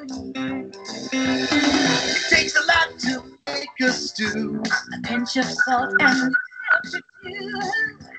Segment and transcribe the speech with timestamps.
[0.00, 0.70] It
[2.30, 4.62] takes a lot to make a stew.
[4.96, 6.86] A pinch of salt and A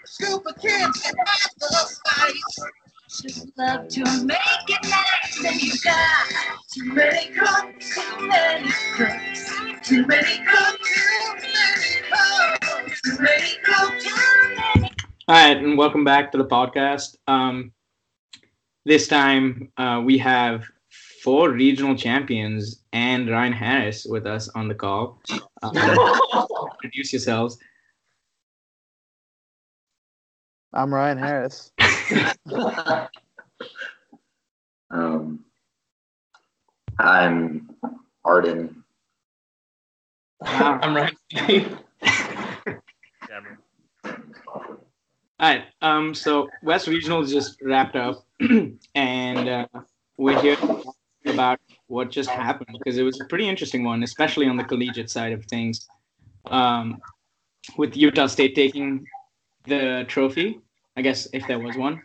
[0.04, 1.12] scoop of kids
[1.58, 2.60] the spice.
[3.22, 4.38] just love to make
[4.68, 5.46] it nice.
[5.46, 6.28] And you got
[6.70, 14.04] Too many cooks, too many cooks, too many cooks, too many cooks, too many cooks.
[14.04, 14.16] too
[14.76, 14.92] many.
[15.30, 17.16] All right, and welcome back to the podcast.
[17.28, 17.72] Um,
[18.84, 20.66] this time uh, we have
[21.24, 25.22] four regional champions and Ryan Harris with us on the call.
[25.62, 26.46] Uh,
[26.84, 27.58] introduce yourselves.
[30.74, 31.72] I'm Ryan Harris.
[34.92, 35.46] Um,
[36.98, 37.70] I'm
[38.26, 38.84] Arden.
[40.42, 40.80] Wow.
[40.82, 41.16] I'm Ryan.
[44.48, 44.76] All
[45.40, 45.64] right.
[45.82, 48.26] Um, so West Regional just wrapped up,
[48.96, 49.68] and uh,
[50.18, 54.04] we're here to talk about what just happened because it was a pretty interesting one,
[54.04, 55.88] especially on the collegiate side of things.
[56.46, 57.02] Um,
[57.78, 59.06] with Utah State taking
[59.66, 60.60] the trophy,
[60.96, 62.02] I guess if there was one,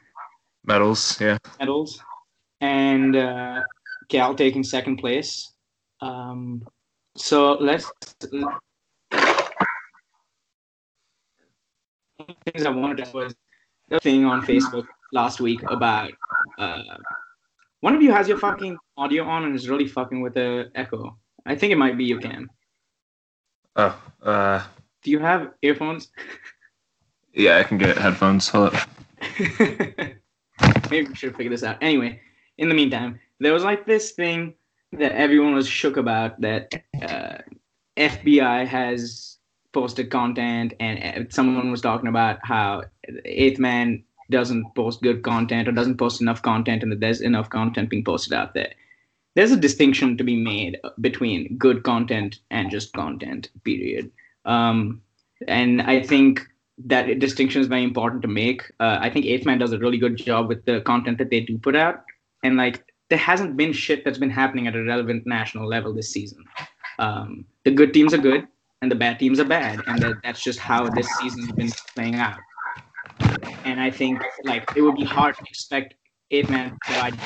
[0.67, 1.37] Medals, yeah.
[1.61, 2.01] medals,
[2.61, 3.61] and uh,
[4.09, 5.53] Cal taking second place.
[6.01, 6.63] Um,
[7.17, 7.93] so let's.
[12.47, 13.35] Things I wanted to was
[13.91, 16.13] the thing on Facebook last week about
[16.59, 16.97] uh,
[17.85, 21.19] one of you has your fucking audio on and is really fucking with the echo.
[21.45, 22.51] I think it might be you, Cam.
[23.77, 24.65] Oh, uh,
[25.03, 26.09] Do you have earphones?
[27.35, 28.49] yeah, I can get headphones.
[28.49, 28.89] Hold up.
[30.91, 31.77] Maybe we should figure this out.
[31.83, 32.23] Anyway,
[32.57, 34.55] in the meantime, there was like this thing
[34.93, 37.37] that everyone was shook about that uh,
[37.99, 39.37] FBI has
[39.75, 42.85] posted content, and uh, someone was talking about how
[43.27, 47.51] Eighth Man doesn't post good content or doesn't post enough content, and that there's enough
[47.51, 48.73] content being posted out there.
[49.35, 54.11] There's a distinction to be made between good content and just content, period.
[54.45, 55.03] Um,
[55.49, 56.47] and I think
[56.87, 58.63] that distinction is very important to make.
[58.81, 61.41] Uh, I think Eighth Man does a really good job with the content that they
[61.41, 62.05] do put out,
[62.43, 66.11] and like there hasn't been shit that's been happening at a relevant national level this
[66.11, 66.45] season.
[66.99, 68.47] Um, the good teams are good,
[68.83, 72.17] and the bad teams are bad, and that, that's just how this season's been playing
[72.17, 72.39] out.
[73.65, 75.95] And I think like it would be hard to expect
[76.31, 77.19] Eighth Man to provide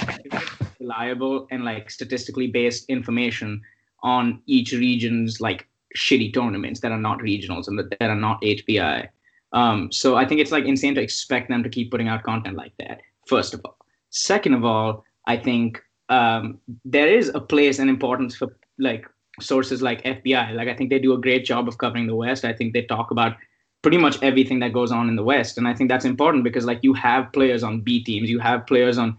[0.81, 3.61] reliable and like statistically based information
[4.03, 5.67] on each region's like
[5.97, 9.09] shitty tournaments that are not regionals and that, that are not HPI.
[9.53, 12.57] Um, so I think it's like insane to expect them to keep putting out content
[12.57, 13.01] like that.
[13.27, 13.77] First of all,
[14.11, 18.49] second of all, I think um, there is a place and importance for
[18.79, 19.07] like
[19.41, 20.55] sources like FBI.
[20.55, 22.45] Like I think they do a great job of covering the West.
[22.45, 23.37] I think they talk about
[23.83, 26.65] pretty much everything that goes on in the West, and I think that's important because
[26.65, 29.17] like you have players on B teams, you have players on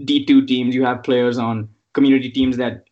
[0.00, 2.84] D2 teams, you have players on community teams that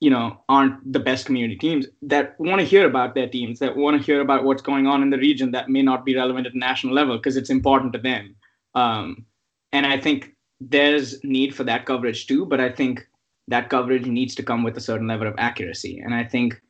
[0.00, 3.76] you know aren't the best community teams that want to hear about their teams that
[3.76, 6.46] want to hear about what's going on in the region that may not be relevant
[6.46, 8.34] at the national level because it's important to them.
[8.74, 9.26] Um,
[9.72, 13.06] and i think there's need for that coverage too but i think
[13.46, 16.00] that coverage needs to come with a certain level of accuracy.
[16.04, 16.60] And i think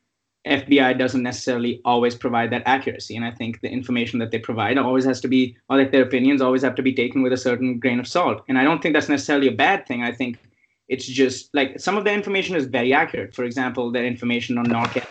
[0.47, 4.79] fbi doesn't necessarily always provide that accuracy and i think the information that they provide
[4.79, 7.37] always has to be or like their opinions always have to be taken with a
[7.37, 10.41] certain grain of salt and i don't think that's necessarily a bad thing i think
[10.89, 13.35] it's just like some of the information is very accurate.
[13.35, 15.05] For example, the information on NorCal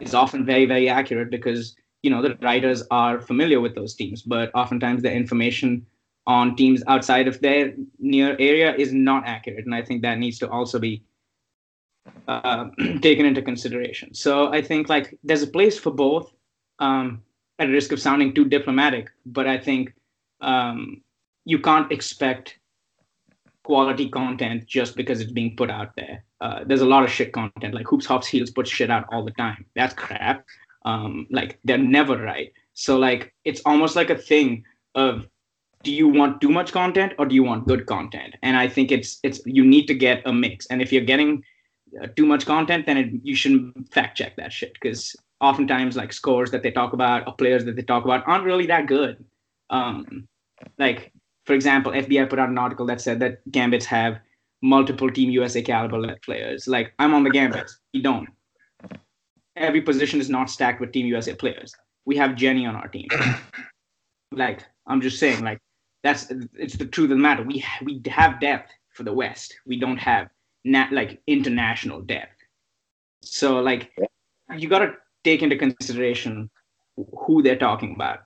[0.00, 4.22] is often very, very accurate because you know the writers are familiar with those teams.
[4.22, 5.86] But oftentimes the information
[6.26, 10.38] on teams outside of their near area is not accurate, and I think that needs
[10.38, 11.02] to also be
[12.26, 12.68] uh,
[13.02, 14.14] taken into consideration.
[14.14, 16.32] So I think like there's a place for both.
[16.80, 17.22] Um,
[17.58, 19.92] at risk of sounding too diplomatic, but I think
[20.40, 21.02] um,
[21.44, 22.58] you can't expect
[23.64, 26.24] quality content just because it's being put out there.
[26.40, 27.74] Uh, there's a lot of shit content.
[27.74, 29.64] Like Hoops Hops Heels put shit out all the time.
[29.74, 30.44] That's crap.
[30.84, 32.52] Um, like they're never right.
[32.74, 34.64] So like it's almost like a thing
[34.94, 35.26] of
[35.82, 38.36] do you want too much content or do you want good content?
[38.42, 40.66] And I think it's it's you need to get a mix.
[40.66, 41.42] And if you're getting
[42.16, 46.50] too much content, then it, you shouldn't fact check that shit because oftentimes like scores
[46.50, 49.24] that they talk about or players that they talk about aren't really that good.
[49.70, 50.26] Um,
[50.78, 51.12] like
[51.46, 54.18] for example, FBI put out an article that said that Gambits have
[54.62, 56.66] multiple Team USA caliber players.
[56.66, 58.28] Like I'm on the Gambits, we don't.
[59.56, 61.74] Every position is not stacked with Team USA players.
[62.04, 63.08] We have Jenny on our team.
[64.32, 65.58] like I'm just saying, like
[66.02, 67.42] that's it's the truth of the matter.
[67.42, 69.54] We we have depth for the West.
[69.66, 70.28] We don't have
[70.74, 72.38] nat like international depth.
[73.22, 73.90] So like
[74.56, 74.92] you got to
[75.24, 76.50] take into consideration
[77.26, 78.20] who they're talking about,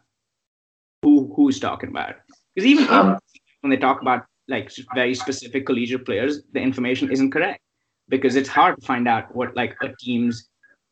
[1.02, 2.14] who who's talking about.
[2.54, 3.18] Because even Um,
[3.62, 7.60] when they talk about like very specific collegiate players, the information isn't correct.
[8.08, 10.36] because it's hard to find out what like a team's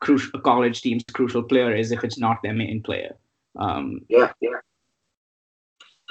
[0.05, 3.13] crucial a college team's crucial player is if it's not their main player.
[3.65, 4.61] Um, Yeah, yeah.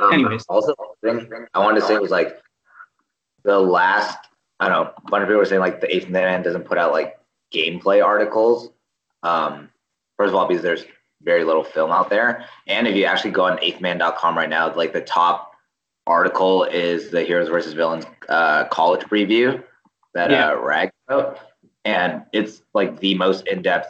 [0.02, 0.46] Um, Anyways.
[0.50, 1.26] also, thing
[1.56, 2.38] I wanted to say was like
[3.44, 4.20] the last.
[4.60, 4.94] I don't know.
[4.98, 7.18] A bunch of people were saying like the Eighth Man doesn't put out like
[7.54, 8.70] gameplay articles.
[9.24, 9.70] Um,
[10.18, 10.86] first of all, because there's
[11.24, 14.94] very little film out there, and if you actually go on eighthman.com right now, like
[14.94, 15.52] the top
[16.08, 19.64] article is the Heroes versus Villains uh, college preview
[20.14, 20.52] that Yeah.
[20.52, 21.38] uh, Rag wrote,
[21.86, 23.90] and it's like the most in-depth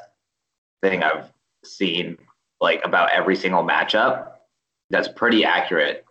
[0.81, 1.31] thing I've
[1.63, 2.17] seen
[2.61, 4.31] like about every single matchup
[4.89, 6.03] that's pretty accurate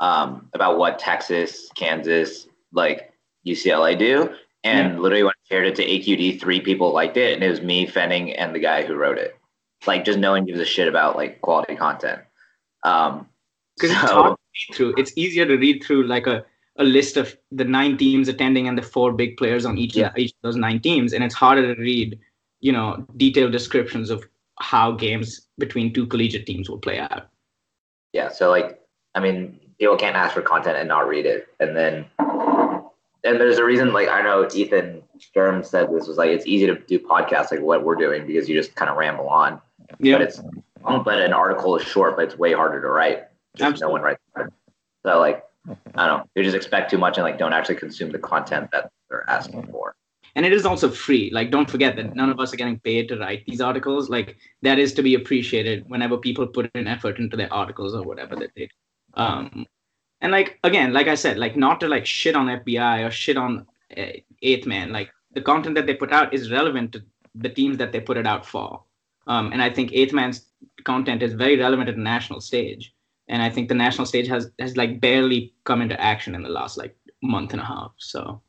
[0.00, 3.11] um, about what Texas, Kansas, like
[3.46, 4.34] UCLA do.
[4.64, 7.60] And literally, when I shared it to AQD, three people liked it, and it was
[7.62, 9.36] me, Fenning, and the guy who wrote it.
[9.86, 12.20] Like, just no one gives a shit about like quality content.
[12.84, 13.26] Um,
[13.76, 14.38] because it's so- hard to
[14.70, 14.94] read through.
[14.98, 16.44] It's easier to read through like a,
[16.76, 20.12] a list of the nine teams attending and the four big players on each Yeah.
[20.16, 22.18] each of those nine teams, and it's harder to read,
[22.60, 24.24] you know, detailed descriptions of
[24.60, 27.28] how games between two collegiate teams will play out.
[28.12, 28.80] yeah, so like,
[29.16, 31.48] I mean, people can't ask for content and not read it.
[31.58, 32.04] And then,
[33.24, 36.66] and there's a reason, like, I know Ethan Sturm said this was like, it's easy
[36.66, 39.60] to do podcasts like what we're doing because you just kind of ramble on.
[39.98, 40.40] Yeah, but it's
[40.84, 43.24] long, but an article is short, but it's way harder to write.
[43.56, 44.20] Just no one writes.
[44.38, 44.46] it.
[45.04, 45.44] So like,
[45.94, 46.24] I don't know.
[46.34, 49.66] You just expect too much and like don't actually consume the content that they're asking
[49.66, 49.94] for.
[50.34, 51.30] and it is also free.
[51.32, 54.08] Like, don't forget that none of us are getting paid to write these articles.
[54.08, 58.02] Like, that is to be appreciated whenever people put in effort into their articles or
[58.02, 58.68] whatever that they do.
[59.14, 59.66] Um,
[60.22, 63.36] and like again, like I said, like not to like shit on FBI or shit
[63.36, 63.66] on
[63.96, 64.92] uh, Eighth Man.
[64.92, 67.02] Like the content that they put out is relevant to
[67.34, 68.82] the teams that they put it out for.
[69.26, 70.46] Um, and I think Eighth Man's
[70.84, 72.94] content is very relevant at the national stage.
[73.28, 76.48] And I think the national stage has has like barely come into action in the
[76.48, 77.92] last like month and a half.
[77.98, 78.40] So,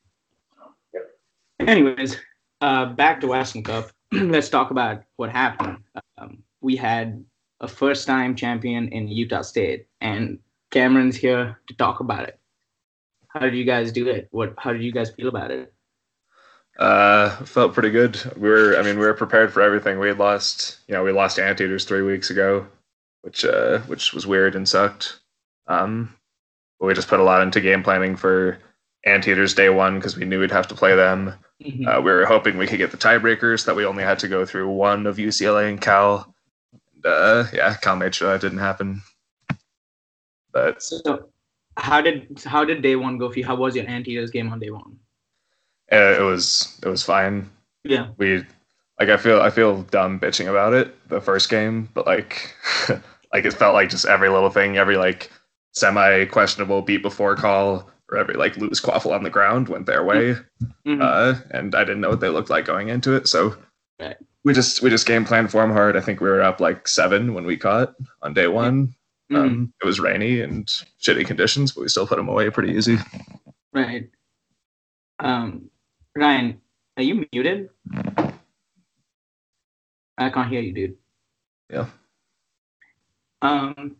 [1.60, 2.18] anyways,
[2.62, 3.90] uh, back to Western Cup.
[4.12, 5.80] Let's talk about what happened.
[6.20, 7.24] Um, we had
[7.62, 10.38] a first time champion in Utah State, and
[10.74, 12.40] Cameron's here to talk about it.
[13.28, 14.28] How did you guys do it?
[14.32, 14.56] What?
[14.58, 15.72] How did you guys feel about it?
[16.80, 18.20] Uh, felt pretty good.
[18.36, 20.00] We were, I mean, we were prepared for everything.
[20.00, 22.66] We had lost, you know, we lost Anteaters three weeks ago,
[23.22, 25.20] which, uh, which was weird and sucked.
[25.68, 26.16] Um,
[26.80, 28.58] but we just put a lot into game planning for
[29.06, 31.36] Anteaters day one because we knew we'd have to play them.
[31.64, 31.86] Mhm.
[31.88, 34.44] Uh, we were hoping we could get the tiebreakers that we only had to go
[34.44, 36.34] through one of UCLA and Cal.
[36.96, 39.04] And, uh, yeah, Cal made sure that didn't happen.
[40.54, 41.30] But So,
[41.78, 43.46] how did how did day one go for you?
[43.46, 44.98] How was your Anteaters game on day one?
[45.92, 47.50] uh, it was it was fine.
[47.84, 48.08] Yeah.
[48.18, 48.46] we
[49.00, 52.54] like I feel I feel dumb bitching about it the first game, but like
[53.34, 55.32] like it felt like just every little thing, every like
[55.74, 60.04] semi questionable beat before call or every like loose quaffle on the ground went their
[60.04, 60.36] way.
[60.86, 61.02] Mhm.
[61.02, 63.58] Uh, and I didn't know what they looked like going into it, so
[64.00, 64.18] Right.
[64.44, 65.98] we just we just game plan for them hard.
[65.98, 68.94] I think we were up like seven when we caught on day one.
[69.36, 70.66] Um, it was rainy and
[71.02, 72.98] shitty conditions, but we still put them away pretty easy.
[73.74, 74.10] Right.
[75.20, 75.70] Um,
[76.16, 76.62] Ryan,
[76.98, 77.70] are you muted?
[80.18, 80.98] I can't hear you, dude.
[81.70, 81.88] Yeah.
[83.42, 83.98] Um.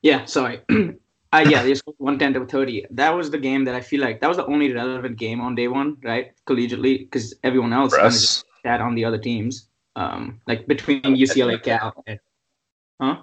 [0.00, 0.60] Yeah, sorry.
[0.70, 2.86] uh, yeah, they scored 110 to 30.
[2.90, 5.54] That was the game that I feel like that was the only relevant game on
[5.54, 6.32] day one, right?
[6.46, 9.68] Collegiately, because everyone else kind of just us, sat on the other teams.
[9.96, 12.18] Um, like between UCLA, Cal, and,
[13.00, 13.22] huh?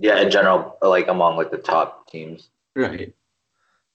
[0.00, 2.48] Yeah, in general, like among like the top teams.
[2.74, 3.14] Right.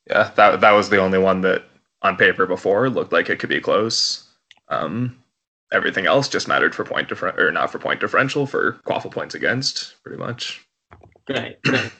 [0.10, 1.64] yeah, that that was the only one that
[2.02, 4.28] on paper before looked like it could be close.
[4.70, 5.22] Um,
[5.72, 9.36] everything else just mattered for point differ- or not for point differential for quaffle points
[9.36, 10.66] against, pretty much.
[11.30, 11.92] Right, right.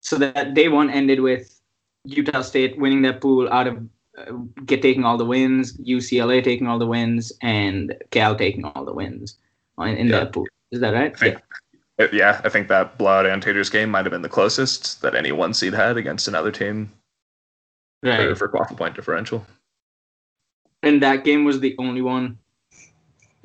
[0.00, 1.60] So that day one ended with
[2.04, 3.78] Utah State winning their pool out of
[4.66, 8.92] get taking all the wins, UCLA taking all the wins, and Cal taking all the
[8.92, 9.38] wins
[9.78, 10.16] in, in Yeah.
[10.18, 10.46] their pool.
[10.70, 11.12] Is that right?
[11.14, 11.38] I think,
[11.98, 15.32] uh, yeah, I think that blowout Anteaters game might have been the closest that any
[15.32, 16.92] one seed had against another team
[18.02, 18.16] Yeah.
[18.16, 18.38] for, Right.
[18.38, 19.46] for quaffle point differential.
[20.82, 22.38] And that game was the only one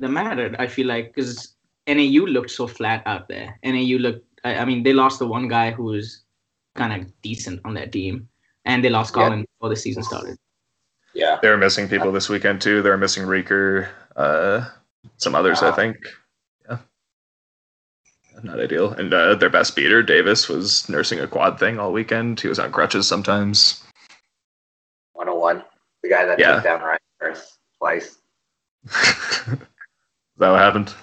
[0.00, 0.56] that mattered.
[0.58, 1.54] I feel like because
[1.86, 3.58] NAU looked so flat out there.
[3.62, 4.24] NAU looked.
[4.44, 6.24] I, I mean, they lost the one guy who was
[6.74, 8.28] kind of decent on their team,
[8.64, 9.24] and they lost Yeah.
[9.24, 10.36] Colin before the season started.
[11.18, 11.38] Yeah.
[11.42, 12.80] They were missing people this weekend too.
[12.80, 14.64] They were missing Reeker, uh,
[15.16, 15.96] some others, I think.
[16.70, 16.78] Yeah,
[18.44, 18.92] not ideal.
[18.92, 22.38] And uh, their best beater, Davis, was nursing a quad thing all weekend.
[22.38, 23.82] He was on crutches sometimes.
[25.14, 25.64] 101.
[26.04, 26.54] The guy that Yeah.
[26.54, 28.18] took down Ryan Harris twice.
[28.86, 28.92] Is
[30.38, 30.94] that what happened?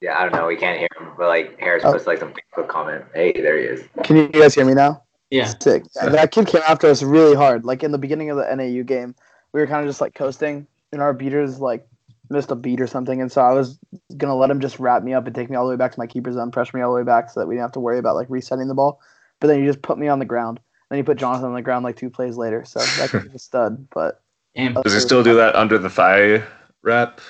[0.00, 0.46] Yeah, I don't know.
[0.46, 1.92] We can't hear him, but like Harris Oh.
[1.92, 3.04] puts like some Facebook comment.
[3.12, 3.84] Hey, there he is.
[4.04, 5.02] Can you guys hear me now?
[5.30, 5.52] Yeah.
[5.60, 5.84] Sick.
[6.00, 7.64] And that kid came after us really hard.
[7.64, 9.14] Like in the beginning of the NAU game,
[9.52, 11.86] we were kind of just like coasting, and our beaters like
[12.28, 13.78] missed a beat or something, and so I was
[14.16, 15.98] gonna let him just wrap me up and take me all the way back to
[15.98, 17.80] my keeper zone, pressure me all the way back, so that we didn't have to
[17.80, 19.00] worry about like resetting the ball.
[19.40, 20.60] But then he just put me on the ground.
[20.90, 22.64] Then he put Jonathan on the ground like two plays later.
[22.64, 23.88] So that kid was a stud.
[23.94, 24.20] But
[24.54, 24.74] Damn.
[24.74, 26.42] Does he still do that under the thigh
[26.82, 27.20] wrap?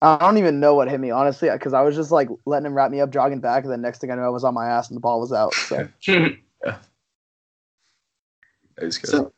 [0.00, 2.74] I don't even know what hit me honestly, because I was just like letting him
[2.74, 4.68] wrap me up, jogging back, and then next thing I knew, I was on my
[4.68, 5.54] ass and the ball was out.
[5.54, 5.88] So
[8.80, 9.10] He's good.
[9.10, 9.32] so,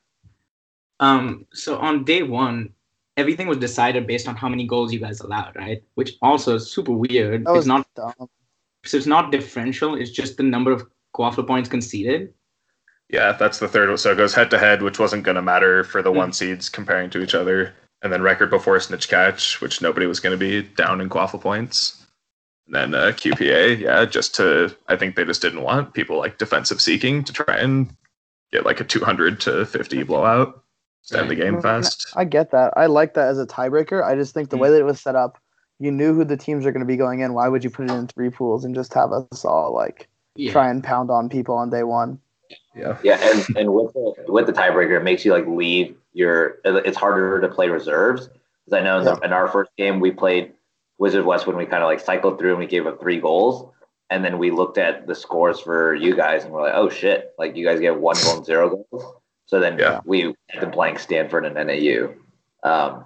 [1.01, 2.71] um, so on day one,
[3.17, 5.83] everything was decided based on how many goals you guys allowed, right?
[5.95, 7.45] Which also is super weird.
[7.47, 8.29] that was It's not dumb.
[8.85, 9.95] so it's not differential.
[9.95, 12.33] It's just the number of quaffle points conceded.
[13.09, 13.99] Yeah, that's the third one.
[13.99, 16.17] So it goes head to head, which wasn't going to matter for the Mm.
[16.17, 17.75] one seeds comparing to each other.
[18.03, 21.41] And then record before snitch catch, which nobody was going to be down in quaffle
[21.41, 22.07] points.
[22.67, 26.39] And then uh, QPA, yeah, just to, I think they just didn't want people like
[26.39, 27.95] defensive seeking to try and
[28.53, 30.63] get like a 200 to 50 blowout,
[31.03, 32.09] stand the game fast.
[32.17, 32.73] I get that.
[32.77, 34.05] I like that as a tiebreaker.
[34.05, 34.61] I just think the Mm.
[34.61, 35.39] way that it was set up,
[35.79, 37.33] you knew who the teams are going to be going in.
[37.33, 40.53] Why would you put it in three pools and just have us all like Yeah.
[40.53, 42.21] try and pound on people on day one?
[42.75, 42.99] Yeah.
[43.03, 46.59] Yeah, and, and with the with the tiebreaker, it makes you like leave your.
[46.65, 50.11] It's harder to play reserves because I know in, the, in our first game we
[50.11, 50.53] played
[50.99, 53.73] Wizard West when we kind of like cycled through and we gave up three goals,
[54.11, 57.33] and then we looked at the scores for you guys and we're like, oh shit,
[57.39, 59.15] like you guys get one goal and zero goals.
[59.47, 60.01] So then Yeah.
[60.05, 62.15] we had to blank Stanford and NAU,
[62.63, 63.05] um,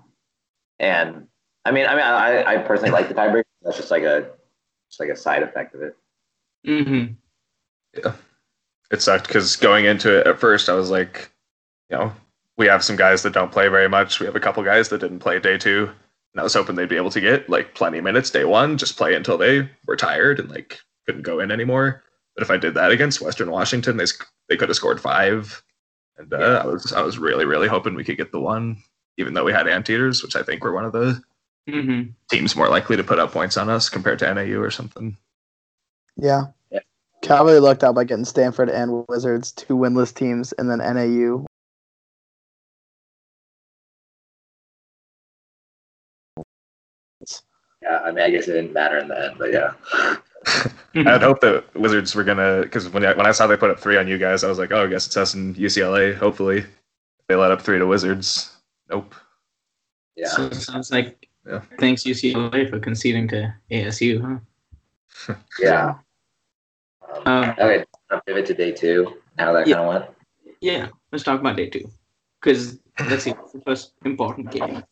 [0.79, 1.27] and
[1.65, 3.45] I mean, I mean, I, I personally like the tiebreaker.
[3.63, 4.31] That's just like a
[4.91, 5.97] just like a side effect of it.
[6.67, 7.13] Mm-hmm.
[7.97, 8.13] Yeah.
[8.91, 11.31] it sucked because going into it at first, I was like,
[11.91, 12.13] you know,
[12.59, 14.21] we have some guys that don't play very much.
[14.21, 15.91] We have a couple guys that didn't play day two,
[16.35, 18.77] and I was hoping they'd be able to get like plenty of minutes day one,
[18.77, 22.03] just play until they were tired and like couldn't go in anymore.
[22.35, 24.07] But if I did that against Western Washington, they
[24.49, 25.63] they could have scored five,
[26.19, 26.59] and uh, Yeah.
[26.59, 28.83] I was I was really really hoping we could get the one,
[29.19, 31.23] even though we had anteaters, which I think were one of the
[31.69, 32.11] Mm-hmm.
[32.31, 35.17] teams more likely to put up points on us compared to NAU or something.
[36.17, 36.49] Yeah.
[36.71, 36.81] Yeah.
[37.23, 41.47] Cal lucked out by getting Stanford and Wizards, two winless teams, and then NAU.
[47.83, 49.73] Yeah, I mean, I guess it didn't matter in the end, but yeah.
[50.45, 51.09] Mm-hmm.
[51.09, 53.81] I'd hope the Wizards were gonna, because when I, when I saw they put up
[53.81, 56.15] three on you guys, I was like, oh, I guess it's us and UCLA.
[56.17, 56.65] Hopefully,
[57.29, 58.57] they let up three to Wizards.
[58.89, 59.15] Nope.
[60.17, 60.29] Yeah.
[60.29, 61.63] So it sounds like Yeah.
[61.81, 64.41] thanks UCLA for conceding to ASU,
[65.27, 65.35] huh?
[65.61, 65.95] Yeah.
[67.27, 69.15] Um, Um, okay, I'll pivot to day two.
[69.39, 69.77] How that Yeah.
[69.77, 70.57] kind of went.
[70.61, 71.91] Yeah, let's talk about day two.
[72.41, 74.85] Because let's see, what's the first important game?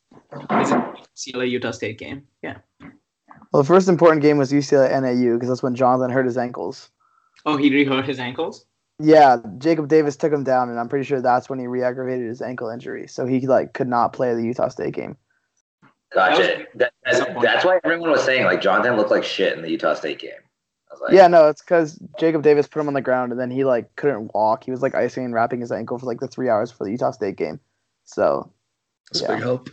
[0.60, 0.78] Is it
[1.16, 2.26] UCLA Utah State game?
[2.42, 2.58] Yeah.
[3.52, 6.90] Well, the first important game was UCLA NAU because that's when Jonathan hurt his ankles.
[7.44, 8.64] Oh, he re-hurt his ankles.
[8.98, 12.40] Yeah, Jacob Davis took him down, and I'm pretty sure that's when he re-aggravated his
[12.40, 15.16] ankle injury, so he like could not play the Utah State game.
[16.14, 16.66] Gotcha.
[16.76, 19.70] That That, that's, that's why everyone was saying like Jonathan looked like shit in the
[19.70, 20.30] Utah State game.
[21.00, 23.64] Like, Yeah, no, it's because Jacob Davis put him on the ground, and then he
[23.64, 24.64] like couldn't walk.
[24.64, 26.90] He was like icing and wrapping his ankle for like the three hours for the
[26.90, 27.58] Utah State game.
[28.04, 28.52] So
[29.10, 29.34] That's Yeah.
[29.34, 29.70] big help.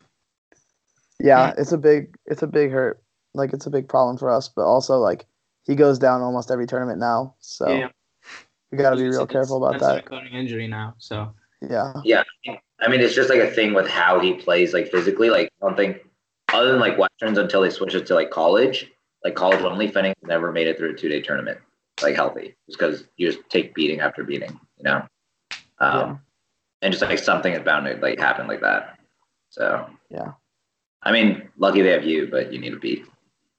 [1.20, 3.02] yeah, it's a big it's a big hurt.
[3.34, 5.26] Like it's a big problem for us, but also like
[5.66, 7.36] he goes down almost every tournament now.
[7.40, 7.90] So yeah.
[8.72, 10.04] we got to be real careful about that's a that.
[10.12, 10.96] recurring injury now.
[10.98, 11.94] So Yeah.
[12.04, 12.24] Yeah,
[12.80, 15.30] I mean it's just like a thing with how he plays like physically.
[15.30, 15.98] Like I don't think
[16.54, 18.92] other than like westerns until they switch it to like college,
[19.24, 21.60] like college only, Fennings never made it through a two day tournament
[22.02, 25.06] like healthy, just because you just take beating after beating, you know.
[25.80, 26.18] Um, Yeah.
[26.82, 28.98] and just like something is bound to like happen like that.
[29.50, 30.34] So Yeah.
[31.02, 33.06] I mean, lucky they have you, but you need to beat.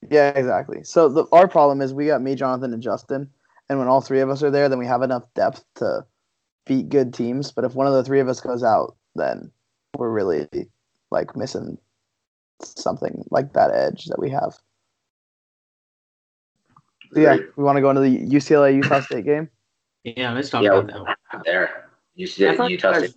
[0.09, 0.83] Yeah, exactly.
[0.83, 3.29] So the, our problem is we got me, Jonathan, and Justin,
[3.69, 6.05] and when all three of us are there, then we have enough depth to
[6.67, 7.53] beat good teams.
[7.53, 9.51] But if one of the three of us goes out, then
[9.97, 10.49] we're really
[11.11, 11.77] like missing
[12.63, 14.55] something like that edge that we have.
[17.13, 19.49] So yeah, we want to go into the UCLA Utah State game.
[20.05, 20.79] yeah, let's talk Yeah.
[20.79, 21.01] about that.
[21.03, 21.43] one.
[21.45, 21.91] there.
[22.15, 23.17] You see I thought, you Utah guys, State.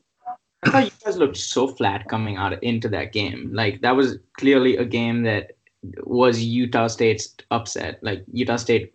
[0.64, 3.52] I thought you guys looked so flat coming out into that game.
[3.54, 5.52] Like that was clearly a game that
[6.04, 8.00] was Utah State's upset.
[8.02, 8.94] Like Utah State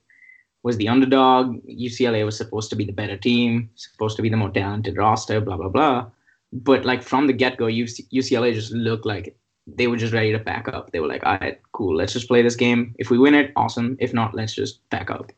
[0.62, 1.56] was the underdog.
[1.66, 5.40] UCLA was supposed to be the better team, supposed to be the more talented roster.
[5.40, 6.06] Blah blah blah.
[6.52, 10.38] But like from the get go, UCLA just looked like they were just ready to
[10.38, 10.90] pack up.
[10.92, 11.94] They were like, "All right, cool.
[11.96, 12.94] Let's just play this game.
[12.98, 13.96] If we win it, awesome.
[14.00, 15.30] If not, let's just pack up."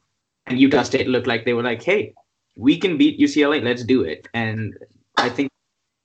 [0.46, 2.14] And Utah State looked like they were like, "Hey,
[2.56, 3.62] we can beat UCLA.
[3.62, 4.78] Let's do it." And
[5.16, 5.50] I think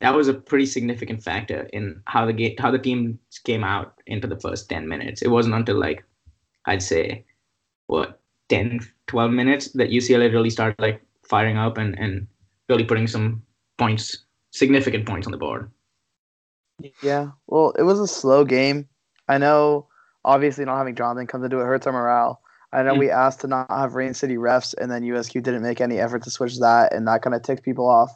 [0.01, 3.93] that was a pretty significant factor in how the game, how the team came out
[4.07, 5.21] into the first 10 minutes.
[5.21, 6.03] It wasn't until like
[6.65, 7.25] I'd say
[7.87, 12.27] what 10 12 minutes that UCLA really started like firing up and and
[12.69, 13.41] really putting some
[13.77, 15.71] points, significant points on the board.
[17.01, 17.31] Yeah.
[17.47, 18.87] Well, it was a slow game.
[19.27, 19.87] I know
[20.25, 22.41] obviously not having Jonathan come into it hurts our morale.
[22.73, 22.99] I know Mm.
[22.99, 26.23] we asked to not have Rain City refs, and then USQ didn't make any effort
[26.23, 28.13] to switch that, and that kind of ticked people off.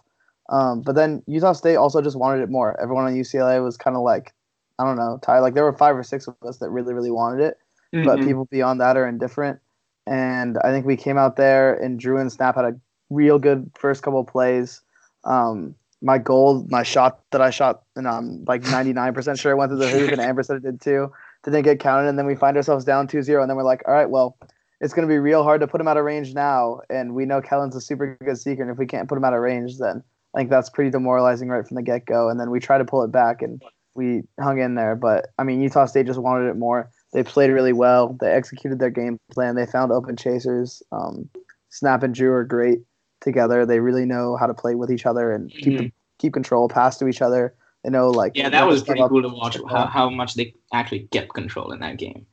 [0.49, 2.79] Um, but then Utah State also just wanted it more.
[2.81, 4.33] Everyone on UCLA was kind of like,
[4.79, 5.39] I don't know, Ty.
[5.39, 7.57] Like there were five or six of us that really, really wanted it,
[8.03, 8.23] but Mhm.
[8.25, 9.59] people beyond that are indifferent.
[10.07, 12.75] And I think we came out there, and Drew and Snap had a
[13.11, 14.81] real good first couple of plays.
[15.23, 19.69] Um, my goal, my shot that I shot, and I'm like 99% sure it went
[19.69, 21.11] through the hoop, and Amber said it did too.
[21.43, 23.93] Didn't get counted, and then we find ourselves down 2-0, and then we're like, all
[23.93, 24.37] right, well,
[24.81, 27.25] it's going to be real hard to put him out of range now, and we
[27.25, 29.77] know Kellen's a super good seeker, and if we can't put him out of range,
[29.77, 30.03] then
[30.35, 32.29] I think that's pretty demoralizing right from the get go.
[32.29, 33.61] And then we try to pull it back, and
[33.95, 34.95] we hung in there.
[34.95, 36.89] But I mean, Utah State just wanted it more.
[37.13, 38.15] They played really well.
[38.21, 39.55] They executed their game plan.
[39.55, 40.83] They found open chasers.
[40.91, 41.29] Um,
[41.69, 42.79] Snap and Drew are great
[43.21, 43.65] together.
[43.65, 45.91] They really know how to play with each other and keep Mhm.
[46.19, 47.53] keep control, pass to each other.
[47.83, 51.07] They know like Yeah, that was pretty cool to watch how, how much they actually
[51.11, 52.25] kept control in that game.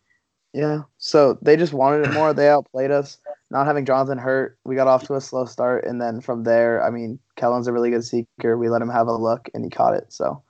[0.52, 0.82] Yeah.
[0.98, 2.32] So they just wanted it more.
[2.32, 3.18] They outplayed us.
[3.50, 6.82] Not having Jonathan hurt, we got off to a slow start, and then from there,
[6.84, 8.58] I mean, Kellen's a really good seeker.
[8.58, 10.12] We let him have a look, and he caught it.
[10.12, 10.42] So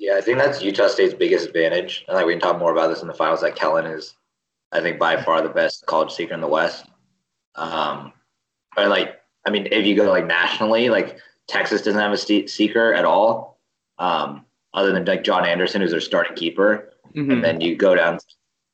[0.00, 2.04] Yeah, I think that's Utah State's biggest advantage.
[2.08, 3.40] I like we can talk more about this in the finals.
[3.40, 4.14] That Kellen is,
[4.72, 6.86] I think, by far the best college seeker in the West.
[7.54, 8.12] Um,
[8.74, 12.48] but like, I mean, if you go like nationally, like Texas doesn't have a ste-
[12.48, 13.58] seeker at all,
[13.98, 16.92] um, other than like John Anderson, who's their starting keeper.
[17.14, 17.32] Mhm.
[17.32, 18.24] And then you go down to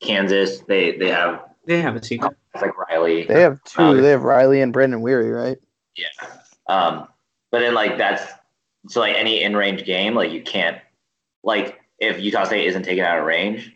[0.01, 2.33] Kansas, they they have They have a secret.
[2.53, 3.23] it's like Riley.
[3.25, 3.81] they have two.
[3.81, 4.01] Riley.
[4.01, 5.57] They have Riley and Brandon Weary, right?
[5.95, 6.07] Yeah.
[6.67, 7.07] Um,
[7.51, 8.23] but then like that's
[8.87, 10.77] so like any in range game, like you can't
[11.43, 13.71] like if Utah State isn't taken out of range,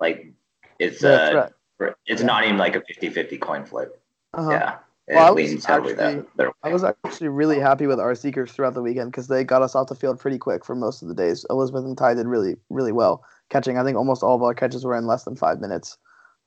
[0.00, 0.32] like
[0.78, 1.48] it's That's uh
[1.78, 1.92] right.
[2.06, 2.26] it's Yeah.
[2.26, 4.00] not even like a 50-50 coin flip.
[4.32, 4.50] Uh-huh.
[4.50, 4.76] Yeah.
[5.06, 6.24] Well, I was actually-
[6.62, 9.74] I was actually really happy with our seekers throughout the weekend because they got us
[9.74, 11.44] off the field pretty quick for most of the days.
[11.50, 13.76] Elizabeth and Ty did really, really well catching.
[13.76, 15.98] I think almost all of our catches were in less than five minutes.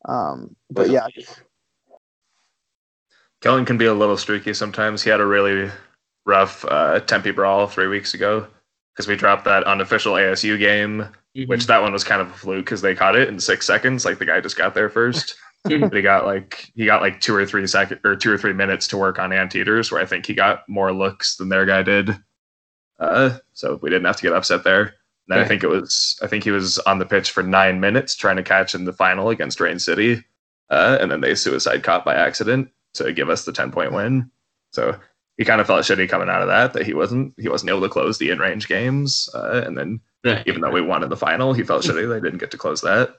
[0.08, 1.06] Um, but yeah,
[3.42, 5.04] Kellen can be a little streaky sometimes.
[5.04, 5.70] He had a really
[6.26, 8.48] rough uh, Tempe brawl three weeks ago
[8.94, 11.48] because we dropped that unofficial ASU game, Mhm.
[11.48, 14.06] which that one was kind of a fluke because they caught it in six seconds.
[14.06, 17.36] Like the guy just got there first, but he got like he got like two
[17.36, 20.26] or three second or two or three minutes to work on anteaters, where I think
[20.26, 22.18] he got more looks than their guy did.
[23.00, 24.96] Uh, so we didn't have to get upset there.
[25.30, 27.80] And then I think it was I think he was on the pitch for nine
[27.80, 30.24] minutes trying to catch in the final against Rain City,
[30.70, 34.32] uh, and then they suicide caught by accident to give us the ten point win.
[34.72, 34.98] So
[35.38, 37.82] he kind of felt shitty coming out of that that he wasn't he wasn't able
[37.82, 40.44] to close the in range games, uh, and then Right.
[40.48, 42.82] even though we won in the final, he felt shitty they didn't get to close
[42.82, 43.16] that.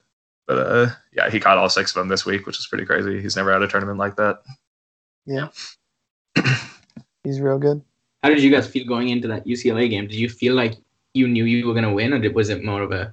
[0.46, 3.20] But uh, yeah, he caught all six of them this week, which is pretty crazy.
[3.22, 4.40] He's never had a tournament like that.
[5.26, 5.48] yeah,
[7.24, 7.82] he's real good.
[8.22, 10.06] How did you guys feel going into that UCLA game?
[10.08, 10.74] Did you feel like
[11.14, 13.12] you knew you were gonna win, or did, was it more of a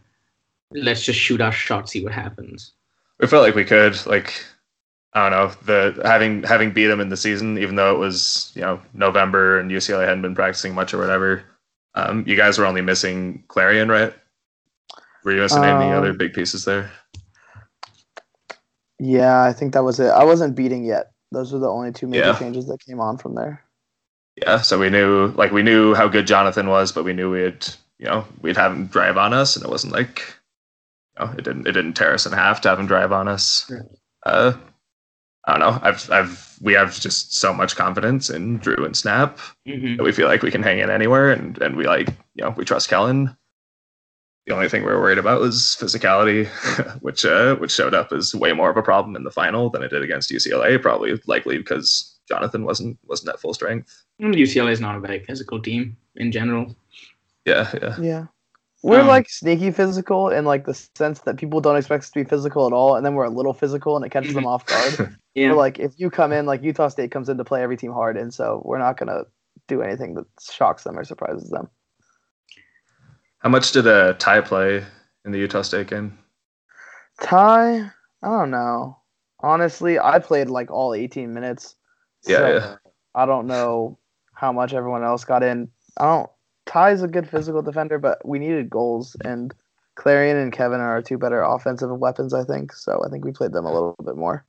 [0.71, 2.73] let's just shoot our shot, see what happens?
[3.19, 4.43] we felt like we could like
[5.13, 8.51] I don't know the having having beat them in the season, even though it was
[8.55, 11.43] you know November and UCLA hadn't been practicing much or whatever.
[11.95, 14.13] Um, you guys were only missing Clarion, right?
[15.23, 16.91] Were you missing any Um, other big pieces there?
[18.99, 20.07] Yeah, I think that was it.
[20.09, 21.11] I wasn't beating yet.
[21.31, 22.37] Those were the only two major Yeah.
[22.37, 23.61] changes that came on from there.
[24.35, 27.65] Yeah, so we knew like we knew how good Jonathan was, but we knew we'd
[27.99, 30.21] you know we'd have him drive on us, and it wasn't like
[31.19, 33.27] you know it didn't it didn't tear us in half to have him drive on
[33.27, 33.71] us.
[34.25, 34.53] Uh,
[35.45, 35.79] I don't know.
[35.81, 39.97] I've I've we have just so much confidence in Drew and Snap Mm-hmm.
[39.97, 42.51] that we feel like we can hang in anywhere, and and we like you know
[42.57, 43.35] we trust Kellen.
[44.47, 46.47] The only thing we were worried about was physicality,
[47.01, 49.81] which uh, which showed up as way more of a problem in the final than
[49.81, 50.79] it did against UCLA.
[50.79, 54.03] Probably likely because Jonathan wasn't wasn't at full strength.
[54.21, 56.75] UCLA is not a very physical team in general.
[57.45, 57.95] Yeah, yeah.
[57.99, 58.25] Yeah.
[58.83, 62.23] We're Um, like sneaky physical in like the sense that people don't expect us to
[62.23, 64.65] be physical at all, and then we're a little physical and it catches them off
[64.65, 65.15] guard.
[65.35, 65.49] Yeah.
[65.49, 67.91] We're like, if you come in, like Utah State comes in to play every team
[67.91, 69.23] hard, and so we're not gonna
[69.67, 71.67] do anything that shocks them or surprises them.
[73.39, 74.85] How much did uh, Ty play
[75.25, 76.17] in the Utah State game?
[77.21, 77.91] Ty,
[78.23, 78.97] I don't know.
[79.41, 81.75] Honestly, I played like all 18 minutes.
[82.25, 82.75] Yeah, so yeah.
[83.13, 83.99] I don't know
[84.33, 85.69] how much everyone else got in.
[85.97, 86.29] I don't.
[86.65, 89.53] Ty's a good physical defender, but we needed goals, and
[89.95, 92.73] Clarion and Kevin are our two better offensive weapons, I think.
[92.73, 94.45] So I think we played them a little bit more.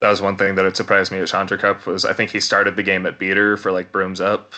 [0.00, 2.40] That was one thing that it surprised me at Chandra Cup was I think he
[2.40, 4.54] started the game at beater for like brooms up.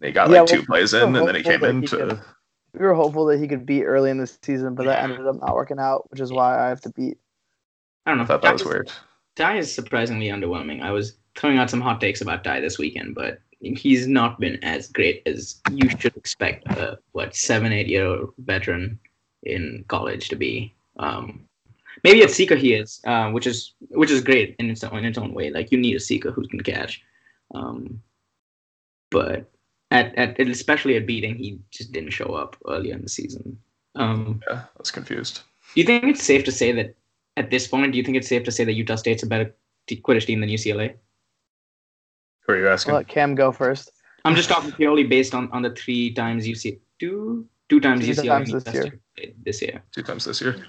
[0.00, 1.88] He got Yeah, like two well, plays in, and then he came that in he
[1.88, 1.96] to.
[1.96, 2.20] could-
[2.74, 5.40] We were hopeful that he could beat early in the season, but that ended up
[5.40, 7.18] not working out, which is why I have to beat.
[8.06, 8.24] I don't know.
[8.24, 8.92] I thought that was weird.
[9.34, 10.82] Ty is surprisingly underwhelming.
[10.82, 14.62] I was throwing out some hot takes about Ty this weekend, but he's not been
[14.62, 18.98] as great as you should expect a what seven eight year old veteran
[19.42, 20.74] in college to be.
[20.98, 21.44] Um,
[22.04, 25.04] maybe at Seeker he is, uh, which is which is great in its own in
[25.04, 25.50] its own way.
[25.50, 27.02] Like you need a Seeker who can catch,
[27.54, 28.00] um,
[29.10, 29.50] but
[29.90, 33.58] at, at especially at beating he just didn't show up earlier in the season.
[33.94, 35.40] Um, Yeah, I was confused.
[35.74, 36.94] do you think it's safe to say that
[37.36, 37.92] at this point?
[37.92, 39.54] Do you think it's safe to say that Utah State's a better
[39.88, 40.94] Quidditch team than UCLA?
[42.48, 42.92] Who are you asking?
[42.92, 43.92] I'll let Cam go first.
[44.24, 48.12] I'm just talking purely based on, on the three times UC two two times Two
[48.12, 49.34] UCLA times and this Utah year.
[49.44, 49.82] This year.
[49.92, 50.66] Two times this year.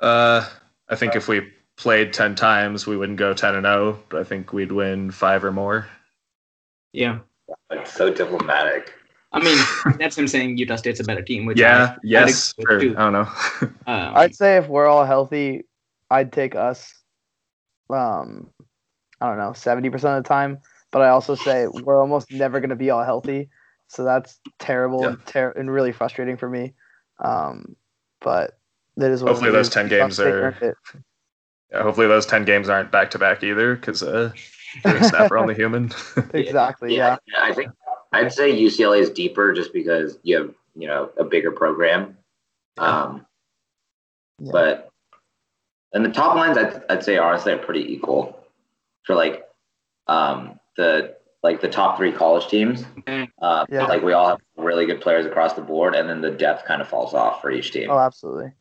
[0.00, 0.48] Uh,
[0.88, 1.42] I think if we
[1.76, 5.44] played ten times, we wouldn't go ten and zero, but I think we'd win five
[5.44, 5.86] or more.
[6.92, 7.18] Yeah,
[7.70, 8.94] It's so diplomatic.
[9.32, 9.58] I mean
[9.98, 11.44] that's him saying Utah State's a better team.
[11.44, 11.96] Which yeah.
[11.96, 12.54] I, yes.
[12.58, 12.94] I'd agree with Sure.
[12.94, 12.98] too.
[12.98, 13.68] I don't know.
[13.92, 15.64] Um, I'd say if we're all healthy,
[16.10, 16.94] I'd take us.
[17.90, 18.48] Um,
[19.20, 20.60] I don't know, seventy percent of the time.
[20.94, 23.48] But I also say we're almost never going to be all healthy,
[23.88, 25.08] so that's terrible Yeah.
[25.08, 26.74] and, ter- and really frustrating for me.
[27.18, 27.74] Um,
[28.20, 28.52] but
[28.96, 29.30] that is what.
[29.32, 29.72] Hopefully those is.
[29.74, 30.54] 10 games are-
[31.72, 34.30] yeah, hopefully those ten games aren't back to back either, because uh,
[34.84, 35.90] you're snapper on the human.
[36.32, 36.94] exactly.
[36.94, 37.16] Yeah.
[37.26, 37.72] Yeah, I think
[38.12, 42.16] I'd say UCLA is deeper just because you have you know a bigger program.
[42.78, 43.26] Um,
[44.38, 44.52] Yeah.
[44.52, 44.90] but
[45.92, 48.38] and the top lines, I'd, I'd say honestly are pretty equal
[49.02, 49.44] for like
[50.06, 52.84] um, the like the top three college teams.
[53.06, 53.84] Uh, Yeah.
[53.86, 56.80] Like we all have really good players across the board, and then the depth kind
[56.80, 57.90] of falls off for each team.
[57.90, 58.52] Oh, absolutely.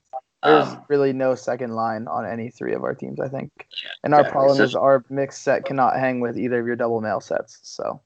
[0.44, 3.52] There's Um, really no second line on any three of our teams, I think.
[3.58, 4.34] Yeah, and our exactly.
[4.38, 7.60] problem So- is our mixed set cannot hang with either of your double male sets.
[7.64, 8.02] So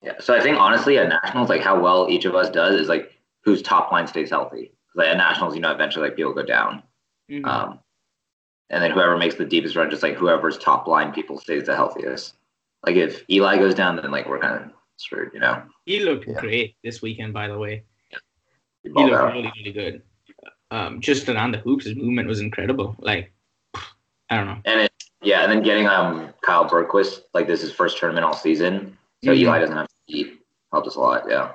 [0.00, 0.14] Yeah.
[0.20, 3.12] So I think honestly at nationals, like how well each of us does is like
[3.42, 4.68] whose top line stays healthy.
[4.68, 6.82] 'Cause, Like at nationals, you know, eventually like people go down.
[7.30, 7.46] mhm.
[7.46, 7.80] Um,
[8.70, 11.76] and then whoever makes the deepest run, just like whoever's top line people stays the
[11.76, 12.34] healthiest.
[12.86, 15.62] Like if Eli goes down, then like we're kind of screwed, you know.
[15.86, 16.40] he looked Yeah.
[16.40, 17.84] great this weekend, by the way.
[18.82, 19.32] We He balled looked out.
[19.32, 20.02] really really good.
[20.70, 22.96] Um, just around the hoops, his movement was incredible.
[22.98, 23.32] Like
[24.30, 24.60] I don't know.
[24.64, 24.92] And it,
[25.22, 28.96] yeah, and then getting um Kyle Bergquist, like this is his first tournament all season,
[29.24, 29.36] so Mhm.
[29.38, 30.40] Eli doesn't have to eat.
[30.72, 31.52] Helped us a lot, yeah.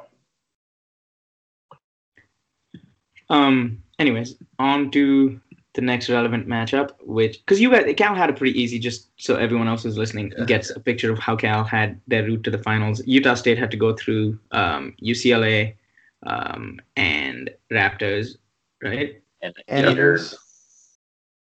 [3.30, 3.84] Um.
[4.00, 5.40] Anyways, on to
[5.76, 8.80] the next relevant matchup, which because you guys, Cal had a pretty easy.
[8.80, 10.46] Just so everyone else who's listening Yeah.
[10.46, 13.02] gets a picture of how Cal had their route to the finals.
[13.06, 15.76] Utah State had to go through um, UCLA
[16.26, 18.38] um, and Raptors,
[18.84, 19.22] right?
[19.42, 20.36] And and Gators,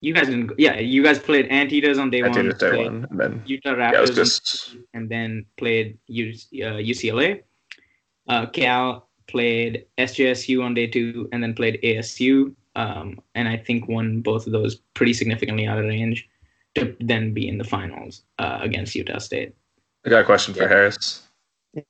[0.02, 0.48] You guys didn't.
[0.48, 2.38] go- Yeah, you guys played Anteaters on day I one.
[2.38, 5.98] did it day one, and then Utah Raptors, yeah, it was just and then played
[6.08, 6.30] U,
[6.62, 7.42] uh, UCLA.
[8.28, 12.54] Uh, Cal played SJSU on day two, and then played ASU.
[12.76, 16.28] Um, and I think won both of those pretty significantly out of range
[16.76, 19.56] to then be in the finals uh, against Utah State.
[20.06, 20.70] I got a question for Yeah.
[20.70, 21.24] Harris.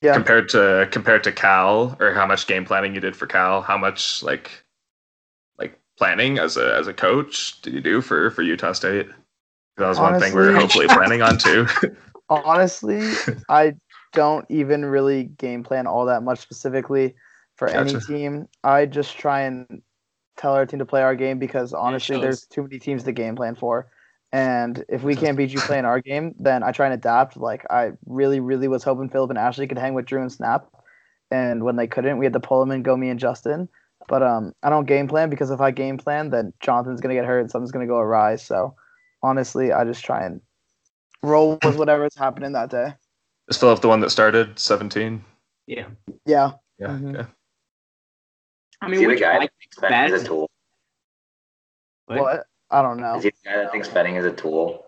[0.01, 3.61] yeah, Compared to compared to Cal, or how much game planning you did for Cal,
[3.61, 4.63] how much like
[5.57, 9.07] like planning as a as a coach did you do for for Utah State?
[9.77, 11.65] That was one thing we were hopefully planning on too.
[12.29, 13.01] honestly,
[13.49, 13.73] I
[14.13, 17.15] don't even really game plan all that much specifically
[17.55, 18.47] for any team.
[18.63, 19.81] I just try and
[20.37, 23.35] tell our team to play our game because honestly, there's too many teams to game
[23.35, 23.87] plan for.
[24.31, 27.37] And if we can't beat you playing our game, then I try and adapt.
[27.37, 30.67] Like I really, really was hoping Philip and Ashley could hang with Drew and Snap,
[31.29, 33.69] and when they couldn't, we had to pull them in, go me and Justin.
[34.07, 37.25] But um, I don't game plan because if I game plan, then Jonathan's gonna get
[37.25, 38.35] hurt and something's gonna go awry.
[38.35, 38.75] So
[39.21, 40.41] honestly, I just try and
[41.21, 42.93] roll with whatever's happening that day.
[43.49, 45.23] Is Philip the one that started 17?
[45.67, 45.87] Yeah,
[46.25, 46.87] Yeah, Yeah.
[46.87, 47.19] Mhm.
[47.19, 47.29] Okay.
[48.83, 50.49] I Is mean, he the which guy I that thinks bad- is a tool?
[52.07, 52.19] what?
[52.19, 52.43] what?
[52.69, 53.15] I don't know.
[53.15, 54.83] Is he the guy that thinks betting is a tool?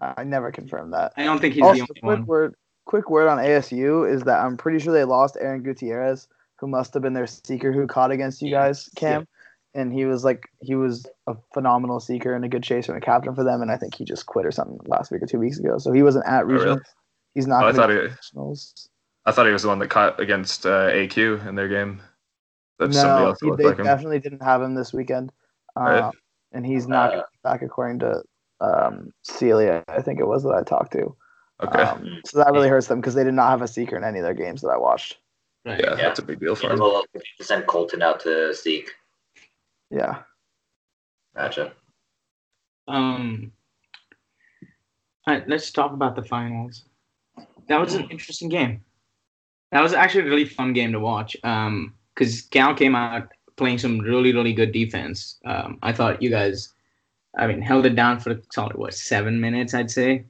[0.00, 1.12] I never confirmed that.
[1.16, 2.26] I don't think he's also, the only quick one.
[2.26, 2.54] word,
[2.86, 6.26] quick word on ASU is that I'm pretty sure they lost Aaron Gutierrez,
[6.58, 8.66] who must have been their seeker who caught against you Yeah.
[8.66, 9.26] guys, Cam.
[9.74, 13.04] And he was like, he was a phenomenal seeker and a good chaser and a
[13.06, 13.62] captain for them.
[13.62, 15.78] And I think he just quit or something last week or two weeks ago.
[15.78, 16.78] So he wasn't at really?
[17.34, 17.64] He's not.
[17.64, 18.88] Oh, I thought he- at nationals.
[19.24, 22.02] I thought he was the one that caught against uh, AQ in their game.
[22.78, 23.84] That's somebody No, else he, they like him.
[23.84, 25.32] definitely didn't have him this weekend.
[25.76, 26.00] Right.
[26.00, 26.12] Um,
[26.52, 28.22] and he's not Uh, back according to
[28.60, 29.82] um, Celia.
[29.88, 31.14] I think it was that I talked to.
[31.62, 31.82] Okay.
[31.82, 34.18] Um, so that really hurts them because they did not have a seeker in any
[34.18, 35.18] of their games that I watched.
[35.64, 35.94] Yeah, yeah.
[35.94, 36.80] that's a big deal for Yeah, him.
[36.80, 38.90] we need send Colton out to seek.
[39.90, 40.22] Yeah.
[41.36, 41.72] Gotcha.
[42.88, 43.52] Um.
[45.26, 46.84] All right, let's talk about the finals.
[47.68, 48.84] That was an interesting game.
[49.70, 51.36] That was actually a really fun game to watch.
[51.44, 55.38] Um, because Cal came out playing some really, really good defense.
[55.44, 56.72] Um, I thought you guys,
[57.36, 60.24] I mean, held it down for solid what seven minutes, I'd say.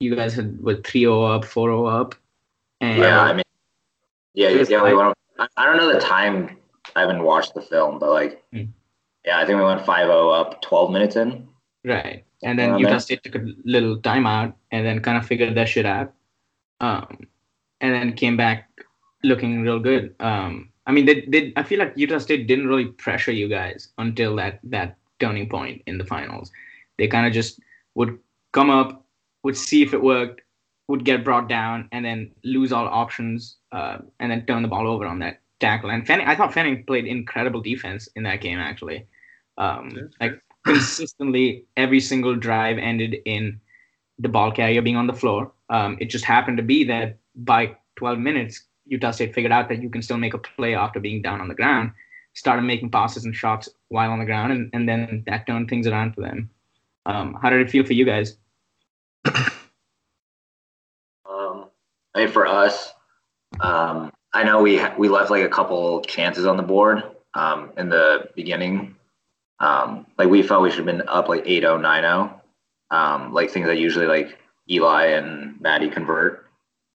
[0.00, 2.14] You guys had what 3-0 up, 4-0 up.
[2.80, 3.44] And Yeah, I mean,
[4.34, 4.82] yeah, yeah.
[4.82, 5.14] We went.
[5.38, 6.56] I, I don't know the time.
[6.96, 8.64] I haven't watched the film, but like, Hmm.
[9.24, 11.46] yeah, I think we went 5-0 up, twelve minutes in.
[11.84, 12.24] Right.
[12.42, 13.00] And then Utah there.
[13.00, 16.12] State took a little timeout and then kind of figured their shit out.
[16.80, 17.18] Um,
[17.80, 18.68] and then came back
[19.22, 20.14] looking real good.
[20.18, 23.88] Um, I mean, they, they, I feel like Utah State didn't really pressure you guys
[23.98, 26.50] until that, that turning point in the finals.
[26.98, 27.60] They kind of just
[27.94, 28.18] would
[28.52, 29.04] come up,
[29.44, 30.40] would see if it worked,
[30.88, 34.88] would get brought down, and then lose all options, uh, and then turn the ball
[34.88, 35.90] over on that tackle.
[35.90, 39.06] And Fanning, I thought Fanning played incredible defense in that game, actually.
[39.58, 43.60] Um, like consistently every single drive ended in
[44.18, 45.52] the ball carrier being on the floor.
[45.70, 49.82] Um, it just happened to be that by 12 minutes, Utah State figured out that
[49.82, 51.92] you can still make a play after being down on the ground,
[52.34, 55.86] started making passes and shots while on the ground, and, and then that turned things
[55.86, 56.50] around for them.
[57.06, 58.36] Um, how did it feel for you guys?
[61.28, 61.70] Um,
[62.14, 62.92] I mean, for us,
[63.60, 67.02] um, I know we we left like a couple chances on the board
[67.32, 68.94] um, in the beginning.
[69.60, 72.40] Um, like we felt we should have been up like 8-0, 9-0.
[72.90, 76.46] Um, like things that usually like Eli and Maddie convert.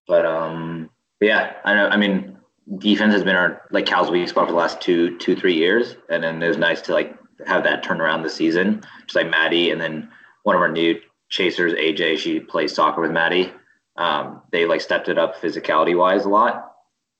[0.07, 1.87] But um, but yeah, I know.
[1.87, 2.37] I mean,
[2.77, 5.95] defense has been our like Cal's weak spot for the last two, two, three years,
[6.09, 8.83] and then it was nice to like have that turn around this season.
[9.05, 10.09] Just like Maddie, and then
[10.43, 10.99] one of our new
[11.29, 13.51] chasers, AJ, she plays soccer with Maddie.
[13.95, 16.73] Um, they like stepped it up physicality wise a lot.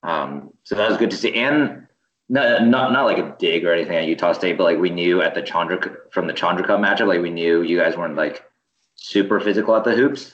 [0.04, 1.34] Um, so that was good to see.
[1.34, 1.88] And
[2.30, 5.22] not, not not like a dig or anything at Utah State, but like we knew
[5.22, 5.80] at the Chandra
[6.12, 8.44] from the Chandra Cup matchup, like we knew you guys weren't like
[8.96, 10.34] super physical at the hoops.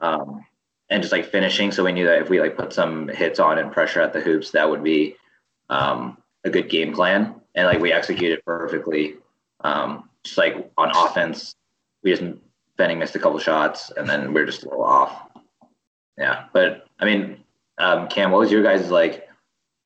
[0.00, 0.44] Um,
[0.90, 1.70] and just like finishing.
[1.72, 4.20] So we knew that if we like put some hits on and pressure at the
[4.20, 5.16] hoops, that would be
[5.68, 7.34] um, a good game plan.
[7.54, 9.16] And like we executed perfectly.
[9.60, 11.54] Um, just like on offense,
[12.02, 12.22] we just
[12.76, 15.28] Benning missed a couple shots, and then we are just a little off.
[16.16, 17.42] Yeah, but I mean,
[17.78, 19.28] um, Cam, what was your guys' like?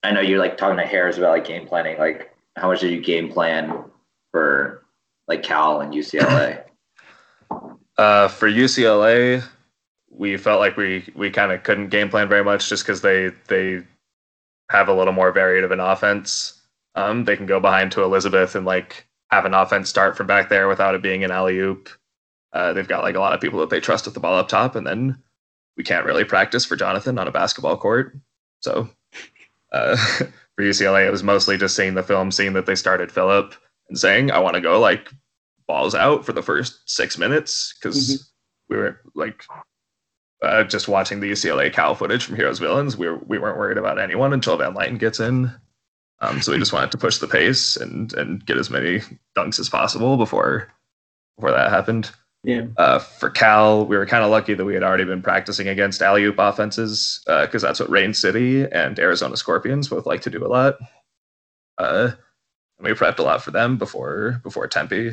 [0.03, 1.99] I know you're like talking to Harris about like game planning.
[1.99, 3.85] Like, how much did you game plan
[4.31, 4.85] for
[5.27, 6.65] like Cal and UCLA?
[7.99, 9.45] Uh, for UCLA,
[10.15, 13.31] we felt like we we kind of couldn't game plan very much just because they
[13.49, 13.83] they
[14.71, 16.61] have a little more varied of an offense.
[16.95, 20.49] Um, they can go behind to Elizabeth and like have an offense start from back
[20.49, 21.89] there without it being an alley oop.
[22.53, 24.49] Uh, they've got like a lot of people that they trust with the ball up
[24.49, 25.17] top, and then
[25.77, 28.15] we can't really practice for Jonathan on a basketball court.
[28.61, 28.91] So
[29.73, 29.97] uh,
[30.57, 33.55] for UCLA, it was mostly just seeing the film, seeing that they started Philip,
[33.89, 35.11] and saying, "I want to go like
[35.67, 38.31] balls out for the first six minutes," because
[38.69, 39.43] we were like
[40.43, 42.97] uh, just watching the UCLA Cal footage from Heroes Villains.
[42.97, 45.53] We were, we weren't worried about anyone until Van Lyten gets in.
[46.21, 49.01] Um, so we just wanted to push the pace and and get as many
[49.37, 50.73] dunks as possible before
[51.37, 52.11] before that happened.
[52.45, 52.67] Yeah.
[52.77, 56.03] Uh, for Cal, we were kind of lucky that we had already been practicing against
[56.03, 60.45] alley oop offenses because that's what Rain City and Arizona Scorpions both like to do
[60.45, 60.77] a lot.
[61.79, 62.13] Uh,
[62.79, 65.13] and we prepped a lot for them before before Tempe.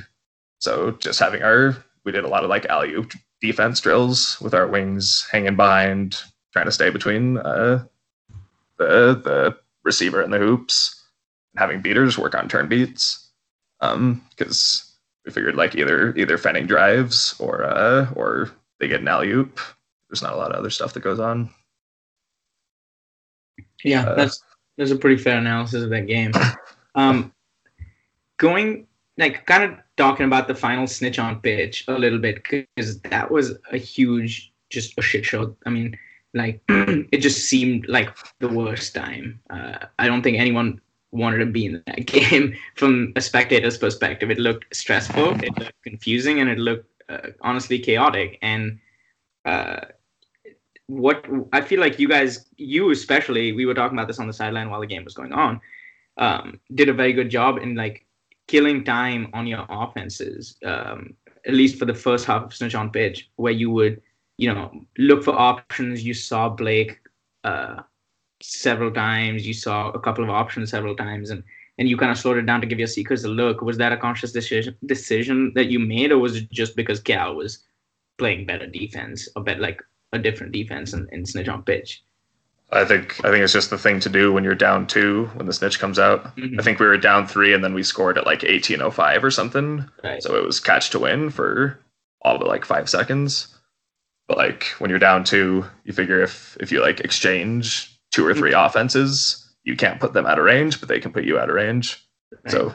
[0.59, 4.53] So just having our, we did a lot of like alley oop defense drills with
[4.53, 6.17] our wings hanging behind,
[6.53, 7.83] trying to stay between uh,
[8.77, 11.03] the the receiver and the hoops,
[11.53, 13.27] and having beaters work on turn beats.
[13.81, 14.91] Um, because
[15.25, 19.59] we figured like either either Fenning drives or uh or they get an alley oop.
[20.09, 21.49] There's not a lot of other stuff that goes on.
[23.83, 24.43] Yeah, Uh, that's
[24.77, 26.31] that's a pretty fair analysis of that game.
[26.95, 27.31] Um,
[28.37, 33.01] going like kind of talking about the final snitch on pitch a little bit because
[33.01, 35.55] that was a huge, just a shit show.
[35.65, 35.95] I mean,
[36.33, 39.39] like it just seemed like the worst time.
[39.49, 40.79] Uh, I don't think anyone
[41.11, 44.31] wanted to be in that game from a spectator's perspective.
[44.31, 48.39] It looked stressful, it looked confusing, and it looked uh, honestly chaotic.
[48.41, 48.79] And
[49.43, 49.81] uh,
[50.87, 54.33] what I feel like you guys, you especially, we were talking about this on the
[54.33, 55.59] sideline while the game was going on,
[56.17, 58.05] um, did a very good job in like
[58.49, 61.13] killing time on your offenses, um,
[61.45, 64.01] at least for the first half of on Pitch, where you would,
[64.37, 66.03] you know, look for options.
[66.03, 66.99] You saw Blake
[67.43, 67.81] uh,
[68.41, 69.45] several times.
[69.45, 71.43] You saw a couple of options several times, and
[71.77, 73.61] and you kind of slowed it down to give your seekers a look.
[73.61, 77.35] Was that a conscious decision decision that you made, or was it just because Cal
[77.35, 77.59] was
[78.17, 79.79] playing better defense, a bit like
[80.11, 82.03] a different defense in, in Snitch on Pitch?
[82.71, 85.47] I think I think it's just the thing to do when you're down two when
[85.47, 86.35] the snitch comes out.
[86.35, 86.59] Mhm.
[86.59, 89.89] I think we were down three and then we scored at like 18:05 or something.
[90.03, 90.21] Right.
[90.21, 91.79] So it was catch to win for
[92.21, 93.47] all but like five seconds.
[94.27, 98.33] But like when you're down two, you figure if if you like exchange two or
[98.33, 101.49] 3 offenses, you can't put them out of range, but they can put you out
[101.49, 102.03] of range.
[102.47, 102.73] So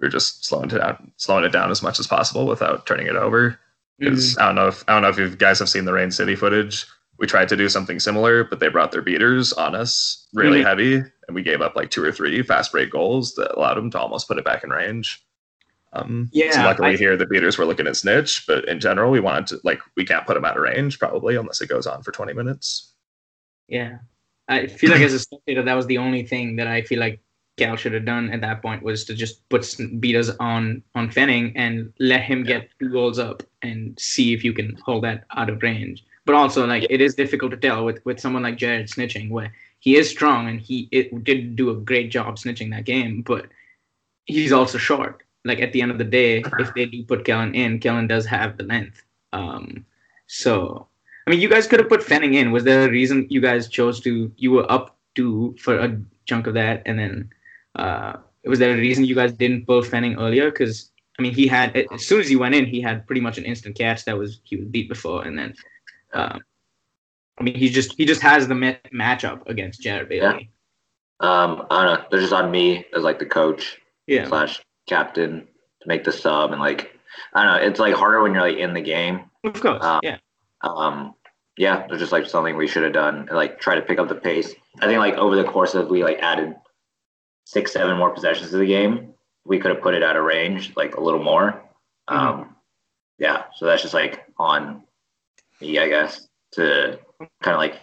[0.00, 3.06] we are just slowing it down, slowing it down as much as possible without turning
[3.06, 3.58] it over.
[3.98, 6.10] Because I don't know if I don't know if you guys have seen the Rain
[6.10, 6.86] City footage,
[7.18, 10.64] we tried to do something similar, but they brought their beaters on us really Mhm.
[10.66, 13.90] heavy, and we gave up like two or three fast break goals that allowed them
[13.90, 15.22] to almost put it back in range.
[15.92, 19.10] Um, so Yeah, luckily I- here the beaters were looking at snitch, but in general
[19.10, 21.86] we wanted to like we can't put them out of range probably unless it goes
[21.86, 22.92] on for 20 minutes.
[23.68, 23.98] Yeah.
[24.48, 27.20] I feel like as a spectator, that was the only thing that I feel like
[27.56, 29.64] Cal should have done at that point was to just put
[29.98, 34.52] beaters on on Fenning and let him get two goals up and see if you
[34.52, 36.04] can hold that out of range.
[36.26, 39.52] But also, like it is difficult to tell with with someone like Jared snitching, where
[39.78, 43.46] he is strong and he it did do a great job snitching that game, but
[44.26, 45.22] he's also short.
[45.44, 48.26] Like at the end of the day, if they do put Kellen in, Kellen does
[48.26, 49.04] have the length.
[49.32, 49.86] Um,
[50.26, 50.88] so
[51.26, 52.52] I mean, you guys could have put Fenning in.
[52.52, 54.32] Was there a reason you guys chose to?
[54.36, 57.30] You were up two for a chunk of that, and then
[57.76, 60.50] uh, was there a reason you guys didn't pull Fenning earlier?
[60.50, 63.38] Because I mean, he had as soon as he went in, he had pretty much
[63.38, 65.54] an instant catch that was he was beat before, and then
[66.12, 66.40] um,
[67.38, 70.50] I mean, he just he just has the ma- matchup against Jared Bailey.
[71.20, 72.06] Um, I don't know.
[72.10, 75.46] They're just on me as like the coach Yeah, slash captain
[75.82, 76.92] to make the sub and like
[77.34, 77.68] I don't know.
[77.68, 79.30] It's like harder when you're like in the game.
[79.44, 79.82] of course.
[79.82, 80.18] Um, yeah,
[80.62, 81.14] Um,
[81.56, 84.08] yeah, it's just like something we should have done and like try to pick up
[84.08, 84.54] the pace.
[84.80, 86.54] I think like over the course of we like added
[87.44, 89.14] six, seven more possessions to the game,
[89.46, 91.62] we could have put it out of range like a little more.
[92.08, 92.56] Um,
[93.18, 94.82] yeah, so that's just like on
[95.60, 96.98] me, I guess, to
[97.42, 97.80] kind of like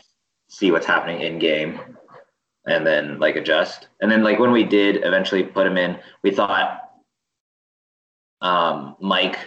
[0.50, 1.80] see what's happening in game
[2.66, 3.88] and then like adjust.
[4.02, 6.80] And then like when we did eventually put him in, we thought
[8.42, 9.38] um, Mike,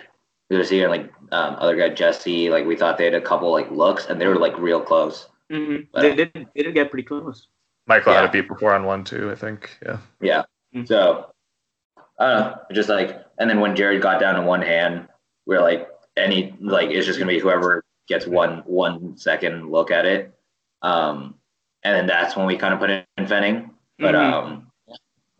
[0.48, 3.50] who was here, like um, other guy Jesse, like we thought they had a couple
[3.52, 5.28] like looks and they were like real close.
[5.50, 7.48] hmm but- they did they did get pretty close.
[7.88, 9.78] Michael had a beat before on one too, I think.
[9.84, 9.98] Yeah.
[10.20, 10.42] Yeah.
[10.74, 10.88] Mhm.
[10.88, 11.30] So
[12.18, 15.06] I don't know, just like and then when Jared got down to one hand,
[15.46, 19.90] we are like any like it's just gonna be whoever gets one one second look
[19.90, 20.32] at it.
[20.82, 21.34] Um
[21.82, 23.70] and then that's when we kind of put in Fenning.
[23.98, 24.32] But Mhm.
[24.32, 24.72] um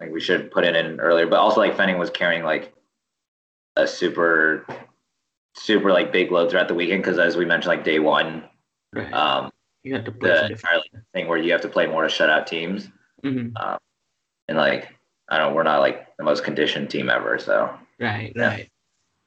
[0.00, 1.26] like we should put it in earlier.
[1.26, 2.72] But also like Fenning was carrying like
[3.76, 4.66] a super
[5.55, 8.44] super like big load throughout the weekend because as we mentioned like day one,
[8.92, 9.12] Right.
[9.12, 9.50] um
[9.83, 12.09] you had to play the entire like, thing where you have to play more to
[12.09, 12.88] shut out teams.
[13.22, 13.52] Mhm.
[14.48, 14.94] and like
[15.29, 18.33] I don't we're not like the most conditioned team ever, so Right.
[18.37, 18.48] Yeah.
[18.48, 18.70] Right.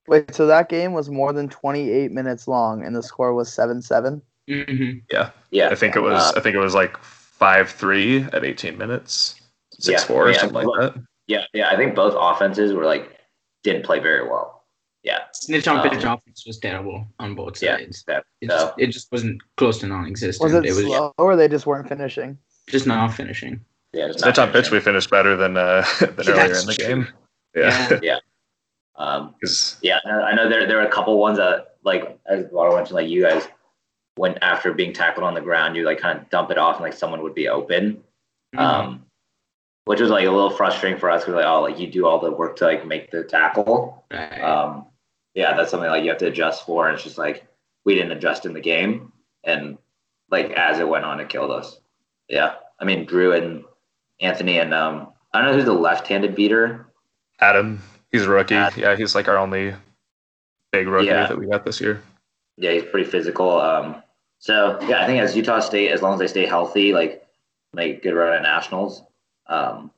[0.10, 3.82] Wait, so that game was more than 28 minutes long, and the score was seven
[3.82, 4.22] seven.
[4.48, 5.30] hmm Yeah.
[5.52, 5.69] yeah.
[5.69, 9.36] I think it was Uh, I think it was like five three at 18 minutes.
[9.80, 11.04] Six Yeah, four or yeah, something look- like that.
[11.28, 11.69] yeah, yeah.
[11.69, 13.17] I think both offenses were like
[13.63, 14.63] didn't play very well.
[15.04, 17.78] Yeah, Snitch on Um, pitch offense was terrible on both yeah.
[17.78, 18.04] sides.
[18.08, 20.43] That, It, so just, it just wasn't close to non-existent.
[20.43, 22.38] Was it, it was slow, or they just weren't finishing?
[22.67, 23.62] just not finishing.
[23.93, 26.76] yeah, just Snitch not on pitch, we finished better than uh, than earlier in the
[26.78, 26.88] true.
[26.88, 27.08] game.
[27.56, 28.19] Yeah, Yeah.
[28.99, 29.33] Um,
[29.81, 33.09] yeah, I know- there there were a couple ones that like as Water mentioned, like
[33.09, 33.47] you guys
[34.17, 36.83] went after being tackled on the ground, you like kind of dump it off and
[36.83, 38.03] like someone would be open.
[38.53, 38.59] Mm-hmm.
[38.59, 39.05] Um,
[39.85, 42.19] which was like a little frustrating for us because like oh like you do all
[42.19, 44.05] the work to like make the tackle.
[44.12, 44.41] right.
[44.41, 44.85] um,
[45.33, 46.88] yeah, that's something like you have to adjust for.
[46.88, 47.47] And it's just like
[47.85, 49.12] we didn't adjust in the game,
[49.45, 49.77] and
[50.29, 51.79] like as it went on, it killed us.
[52.27, 53.63] Yeah, I mean Drew and
[54.19, 56.88] Anthony and um, I don't know who's the left-handed beater.
[57.39, 57.81] Adam,
[58.12, 58.56] he's a rookie.
[58.56, 58.80] Adam.
[58.80, 59.74] Yeah, he's like our only
[60.72, 61.28] big rookie Yeah.
[61.28, 62.02] that we got this year.
[62.58, 63.60] Yeah, he's pretty physical.
[63.60, 64.02] Um,
[64.39, 67.26] so yeah, I think as Utah State, as long as they stay healthy, like
[67.74, 69.04] make good run at nationals.
[69.48, 69.91] Um,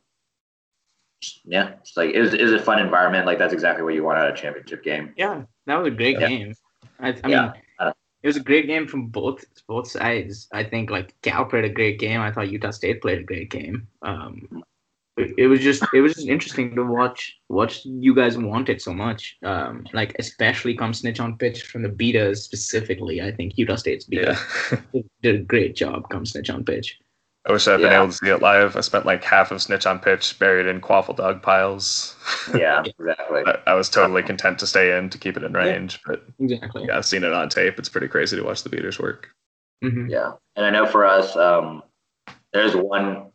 [1.46, 3.26] yeah, it's like it was, it was a fun environment.
[3.26, 5.14] Like that's exactly what you want out of a championship game.
[5.18, 6.28] yeah, that was a great Yeah.
[6.28, 6.54] game.
[7.00, 7.94] I, I Yeah, mean, I
[8.24, 10.48] it was a great game from both both sides.
[10.54, 12.22] I think like Cal played a great game.
[12.22, 13.88] I thought Utah State played a great game.
[14.04, 14.64] Um,
[15.18, 18.94] it, it was just it was just interesting to watch watch you guys wanted so
[18.94, 19.38] much.
[19.44, 23.22] Um, like especially come snitch on pitch from the beaters specifically.
[23.22, 24.38] I think Utah State's beaters
[24.72, 25.02] Yeah.
[25.22, 27.00] did a great job come snitch on pitch.
[27.48, 28.78] I wish I'd been able to see it live.
[28.78, 32.16] I spent like half of Snitch on pitch buried in quaffle dog piles.
[32.56, 33.42] Yeah, exactly.
[33.48, 36.86] I, I was totally content to stay in to keep it in range, but Exactly.
[36.88, 37.80] yeah, I've seen it on tape.
[37.80, 39.30] It's pretty crazy to watch the beaters work.
[39.82, 41.82] hmm Yeah, and I know for us, um,
[42.54, 43.32] there's one.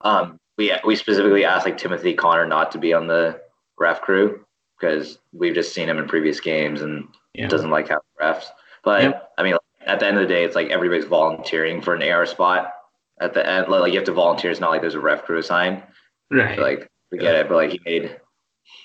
[0.00, 3.40] Um, we we specifically asked like Timothy Connor not to be on the
[3.78, 4.44] ref crew
[4.78, 7.48] because we've just seen him in previous games and Yeah.
[7.48, 8.46] doesn't like having refs.
[8.84, 9.30] But Yep.
[9.38, 9.56] I mean,
[9.86, 12.72] at the end of the day, it's like everybody's volunteering for an AR spot.
[13.20, 14.50] At the end, like you have to volunteer.
[14.50, 15.82] It's not like there's a ref crew assigned.
[16.30, 16.58] Right.
[16.58, 18.20] Like we get it, but like he made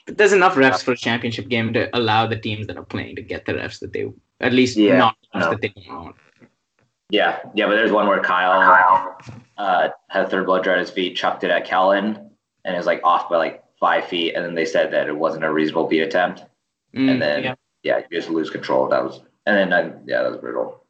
[0.06, 3.16] But there's enough refs for a championship game to allow the teams that are playing
[3.18, 5.50] to get the refs that they at least Yeah, not know.
[5.52, 6.16] that they want.
[7.14, 7.68] Yeah yeah.
[7.68, 9.18] But there's one where Kyle
[9.58, 12.32] uh, had a third bludger at his feet, chucked it at Kellen,
[12.66, 14.34] and it was like off by like five feet.
[14.34, 16.44] And then they said that it wasn't a reasonable beat attempt.
[16.96, 18.02] Mm, and then yeah, yeah.
[18.10, 18.90] you just lose control.
[18.90, 20.86] That was and then uh, yeah, that was brutal.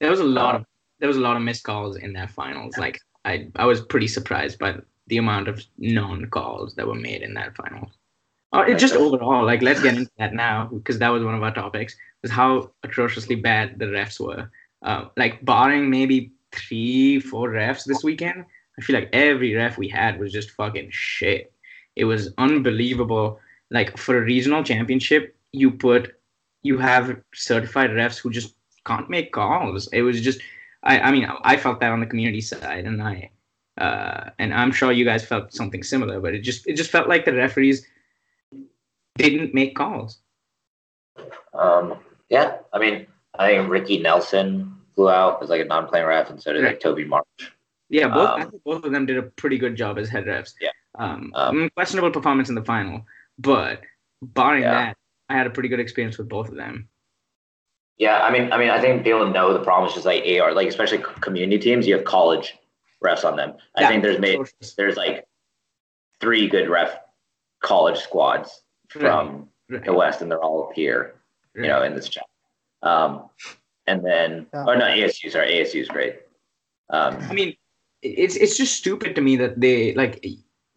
[0.00, 0.64] there was a lot of
[0.98, 2.78] there was a lot of missed calls in that finals.
[2.78, 4.76] Like I I was pretty surprised by
[5.08, 7.90] the amount of non calls that were made in that final.
[8.52, 11.42] Uh, it just overall, like let's get into that now because that was one of
[11.42, 11.94] our topics.
[12.22, 14.50] Was how atrociously bad the refs were.
[14.86, 18.44] Uh, like barring maybe three, four refs this weekend,
[18.78, 21.52] I feel like every ref we had was just fucking shit.
[21.96, 23.40] It was unbelievable.
[23.70, 26.14] Like for a regional championship, you put
[26.62, 28.54] you have certified refs who just
[28.86, 29.88] can't make calls.
[29.92, 30.40] It was just
[30.84, 33.30] I, I mean I felt that on the community side and I
[33.78, 37.08] uh, and I'm sure you guys felt something similar, but it just it just felt
[37.08, 37.86] like the referees
[39.18, 40.20] didn't make calls.
[41.52, 43.06] Um, yeah, I mean,
[43.38, 46.80] I think Ricky Nelson flew out as like a non-playing ref, and so did like
[46.80, 47.52] Toby March.
[47.88, 50.24] Yeah, both I Um, think both of them did a pretty good job as head
[50.24, 50.54] refs.
[50.60, 50.70] Yeah.
[50.98, 53.06] Um, Um, mm, questionable performance in the final,
[53.38, 53.82] but
[54.22, 54.72] barring Yeah.
[54.72, 54.96] that,
[55.28, 56.88] I had a pretty good experience with both of them.
[57.98, 60.52] Yeah, I mean, I mean, I think people know the problem is just like AR,
[60.52, 61.86] like especially community teams.
[61.86, 62.56] You have college
[63.04, 63.54] refs on them.
[63.76, 64.40] I Yeah, think there's made
[64.76, 65.26] there's like
[66.20, 66.98] three good ref
[67.62, 71.20] college squads from Right, the West, and they're all here,
[71.54, 72.26] you know, in this chat.
[72.82, 73.30] Um,
[73.86, 74.64] and then, Yeah.
[74.68, 76.16] oh no, ASU, sorry, ASU is great.
[76.90, 77.54] Um, I mean,
[78.02, 80.24] it's it's just stupid to me that they like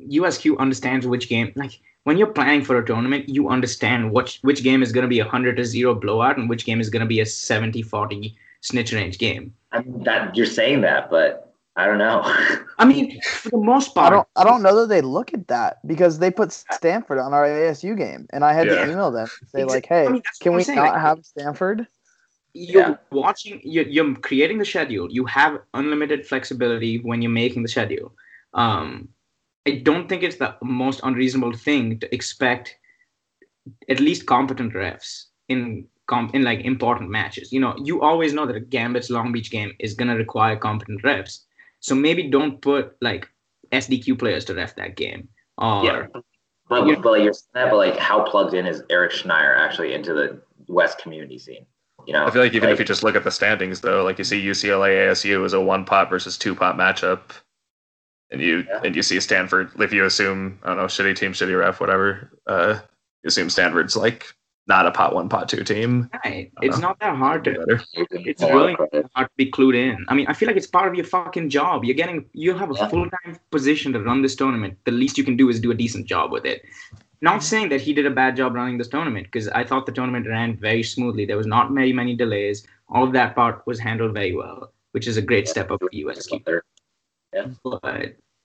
[0.02, 1.52] USQ understands which game.
[1.56, 5.08] Like when you're planning for a tournament, you understand which which game is going to
[5.10, 8.36] be a hundred to zero blowout and which game is going to be a 70-40
[8.62, 9.54] snitch range game.
[9.72, 12.22] I mean, that you're saying that, but I don't know.
[12.80, 15.34] I mean, for the most part, I part, don't I don't know that they look
[15.34, 18.86] at that because they put Stanford on our ASU game, and I had Yeah.
[18.86, 21.02] to email them and say Exa- like, hey, I mean, can we saying, not like-
[21.02, 21.86] have Stanford?
[22.54, 22.96] You're Yeah.
[23.12, 25.12] watching you're, you're creating the schedule.
[25.12, 28.14] You have unlimited flexibility when you're making the schedule.
[28.54, 29.10] Um
[29.68, 32.78] i don't think it's the most unreasonable thing to expect
[33.90, 37.52] at least competent refs in com- in like important matches.
[37.52, 40.56] You know you always know that a gambit's long beach game is going to require
[40.56, 41.42] competent refs.
[41.82, 43.28] So maybe don't put like
[43.72, 45.28] sdq players to ref that game
[45.60, 46.24] or yeah, but,
[46.70, 50.14] but like you're saying that, but like how plugged in is Eric Schneier actually into
[50.14, 51.66] the West community scene?
[52.10, 54.18] You know, I feel like even if you just look at the standings, though, like
[54.18, 57.20] you see UCLA ASU is a one pot versus two pot matchup,
[58.32, 58.82] and you Yeah.
[58.84, 59.70] and you see Stanford.
[59.80, 62.80] If you assume I don't know, shitty team, shitty ref, whatever, uh,
[63.24, 64.26] you assume Stanford's like
[64.66, 66.10] not a pot one, pot two team.
[66.26, 66.88] right it's know.
[66.88, 67.82] not that hard to Better.
[67.94, 70.04] it's a lot of really hard to be clued in.
[70.08, 71.86] I mean, I feel like it's part of your fucking job.
[71.86, 72.88] You're getting, you have a Yeah.
[72.88, 74.80] full time position to run this tournament.
[74.86, 76.64] The least you can do is do a decent job with it.
[77.22, 79.92] Not saying that he did a bad job running this tournament, because I thought the
[79.92, 81.26] tournament ran very smoothly.
[81.26, 82.66] There was not many many delays.
[82.88, 85.90] All of that part was handled very well, which is a great step up for
[85.92, 86.44] USQ.
[86.46, 86.64] They're-
[87.64, 87.84] But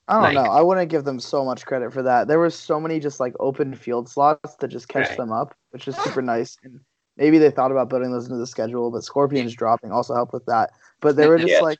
[0.08, 0.42] I don't Like- know.
[0.42, 2.28] I wouldn't give them so much credit for that.
[2.28, 5.16] There were so many just like open field slots to just catch Right.
[5.16, 6.58] them up, which is super nice.
[6.62, 6.80] And
[7.16, 10.44] maybe they thought about building those into the schedule, but Scorpions dropping also helped with
[10.46, 10.72] that.
[11.00, 11.60] But they were just Yeah.
[11.60, 11.78] like,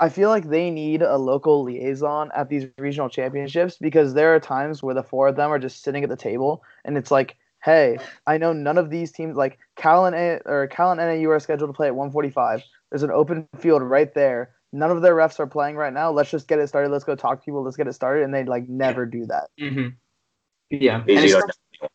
[0.00, 4.40] I feel like they need a local liaison at these regional championships because there are
[4.40, 7.36] times where the four of them are just sitting at the table and it's like,
[7.64, 11.30] hey, I know none of these teams like Cal and A- or Cal and NAU
[11.30, 12.62] are scheduled to play at 145.
[12.90, 14.50] There's an open field right there.
[14.72, 16.10] None of their refs are playing right now.
[16.10, 16.90] Let's just get it started.
[16.90, 17.62] Let's go talk to people.
[17.62, 18.24] Let's get it started.
[18.24, 19.48] And they like never do that.
[19.60, 19.94] mhm.
[20.70, 21.90] yeah, and These it's are- not-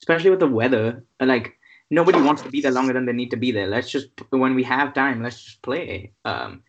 [0.00, 1.56] especially with the weather, like
[1.90, 3.68] nobody wants to be there longer than they need to be there.
[3.68, 6.12] Let's just when we have time, let's just play.
[6.24, 6.62] Um,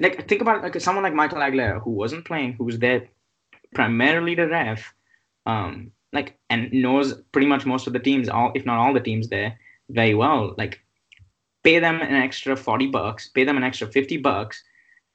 [0.00, 3.08] like think about like someone like Michael Aguilera who wasn't playing, who was there
[3.74, 4.94] primarily to ref,
[5.46, 9.00] um, like and knows pretty much most of the teams, all if not all the
[9.00, 9.58] teams there
[9.90, 10.54] very well.
[10.56, 10.80] Like
[11.62, 14.62] pay them an extra forty bucks, pay them an extra fifty bucks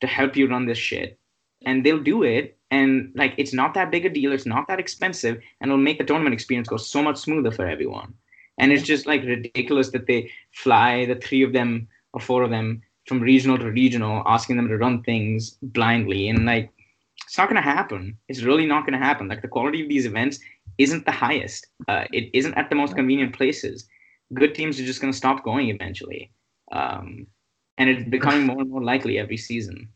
[0.02, 1.20] to help you run this shit,
[1.66, 2.58] and they'll do it.
[2.70, 5.98] And like it's not that big a deal, it's not that expensive, and it'll make
[5.98, 8.14] the tournament experience go so much smoother for everyone.
[8.60, 12.50] And it's just like ridiculous that they fly the three of them or four of
[12.50, 16.30] them from regional to regional, asking them to run things blindly.
[16.30, 16.72] And like,
[17.26, 18.18] it's not going to happen.
[18.28, 19.28] It's really not going to happen.
[19.28, 20.39] Like, the quality of these events
[20.78, 23.88] isn't the highest, uh, it isn't at the most convenient places.
[24.34, 26.32] Good teams are just going to stop going eventually.
[26.72, 27.28] Um,
[27.78, 29.89] and it's becoming more and more likely every season.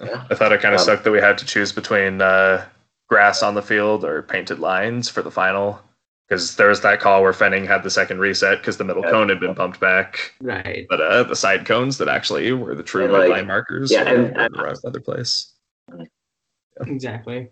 [0.00, 0.24] Yeah.
[0.30, 2.64] I thought it kind of Um, sucked that we had to choose between uh,
[3.08, 5.80] grass on the field or painted lines for the final.
[6.30, 9.10] Because there was that call where Fenning had the second reset because the middle Yeah.
[9.10, 10.32] cone had been bumped back.
[10.40, 10.86] Right.
[10.88, 14.02] But uh, the side cones that actually were the true And, like, line markers yeah,
[14.08, 15.52] and- and- the right other place.
[16.86, 17.50] Exactly.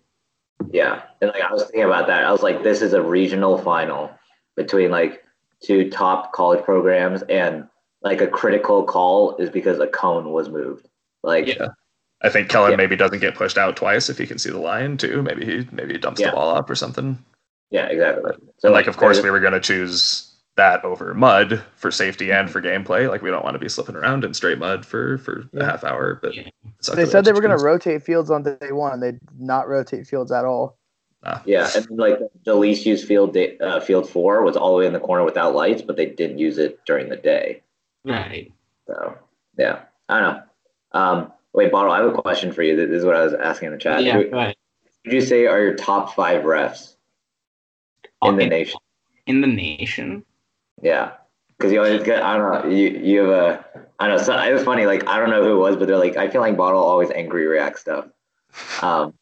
[0.71, 2.25] Yeah, and like I was thinking about that.
[2.25, 4.11] I was like, this is a regional final
[4.57, 5.25] between like
[5.63, 7.67] two top college programs, and
[8.03, 10.89] like a critical call is because a cone was moved.
[11.23, 11.69] Like, Yeah.
[12.23, 12.77] I think Kellen Yeah.
[12.77, 15.23] maybe doesn't get pushed out twice if he can see the line too.
[15.23, 16.31] Maybe he maybe he dumps Yeah.
[16.31, 17.19] the ball up or something.
[17.71, 18.33] Yeah, exactly.
[18.59, 20.25] So like, of course, we were going to choose
[20.57, 23.09] that over mud for safety and for gameplay.
[23.09, 25.85] Like we don't want to be slipping around in straight mud for for a half
[25.85, 26.19] hour.
[26.21, 26.49] But Yeah.
[26.95, 29.01] They said they were going to rotate fields on day one.
[29.01, 30.77] They did not rotate fields at all.
[31.45, 34.87] Yeah, and like the least used field, da- uh, field four was all the way
[34.87, 37.63] in the corner without lights, but they didn't use it during the day.
[38.05, 38.53] Right.
[38.87, 39.17] So
[39.59, 40.43] yeah, I don't know.
[40.93, 41.93] Um, wait, bottle.
[41.93, 42.77] I have a question for you.
[42.77, 44.03] This is what I was asking in the chat.
[44.05, 44.15] Yeah.
[44.15, 44.57] Who Go ahead.
[45.05, 46.95] would you say are your top five refs
[48.23, 48.81] in the nation?
[49.27, 50.25] In the nation.
[50.83, 51.13] Yeah,
[51.57, 52.23] because you always get.
[52.23, 52.71] I don't know.
[52.71, 53.65] You you have a.
[53.99, 54.23] I don't know.
[54.23, 54.87] So it was funny.
[54.87, 57.11] Like I don't know who it was, but they're like I feel like bottle always
[57.11, 58.07] angry react stuff.
[58.83, 59.15] Um,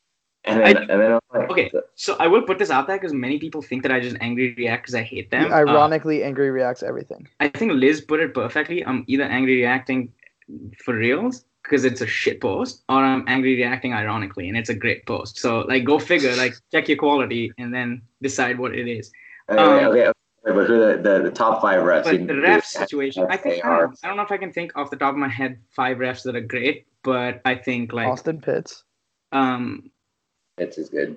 [0.45, 1.73] and then I- and then I'm like, Okay.
[1.97, 4.55] So I will put this out there because many people think that I just angry
[4.57, 5.53] react because I hate He them.
[5.53, 7.27] Uh, ironically, angry reacts everything.
[7.41, 8.85] I think Liz put it perfectly.
[8.87, 10.13] I'm either angry reacting
[10.85, 14.75] for reals because it's a shit post, or I'm angry reacting ironically and it's a
[14.75, 15.39] great post.
[15.39, 16.35] So like, go figure.
[16.37, 19.11] Like, check your quality and then decide what it is.
[19.51, 20.13] Okay, Um, okay, okay,
[20.45, 22.05] but who the, the, the top five refs?
[22.05, 24.31] But You- the you- ref situation, I think I don't, know, I don't know if
[24.33, 27.41] I can think off the top of my head five refs that are great, but
[27.45, 28.85] I think like Austin Pitts.
[29.33, 29.91] um
[30.59, 31.17] It's is good.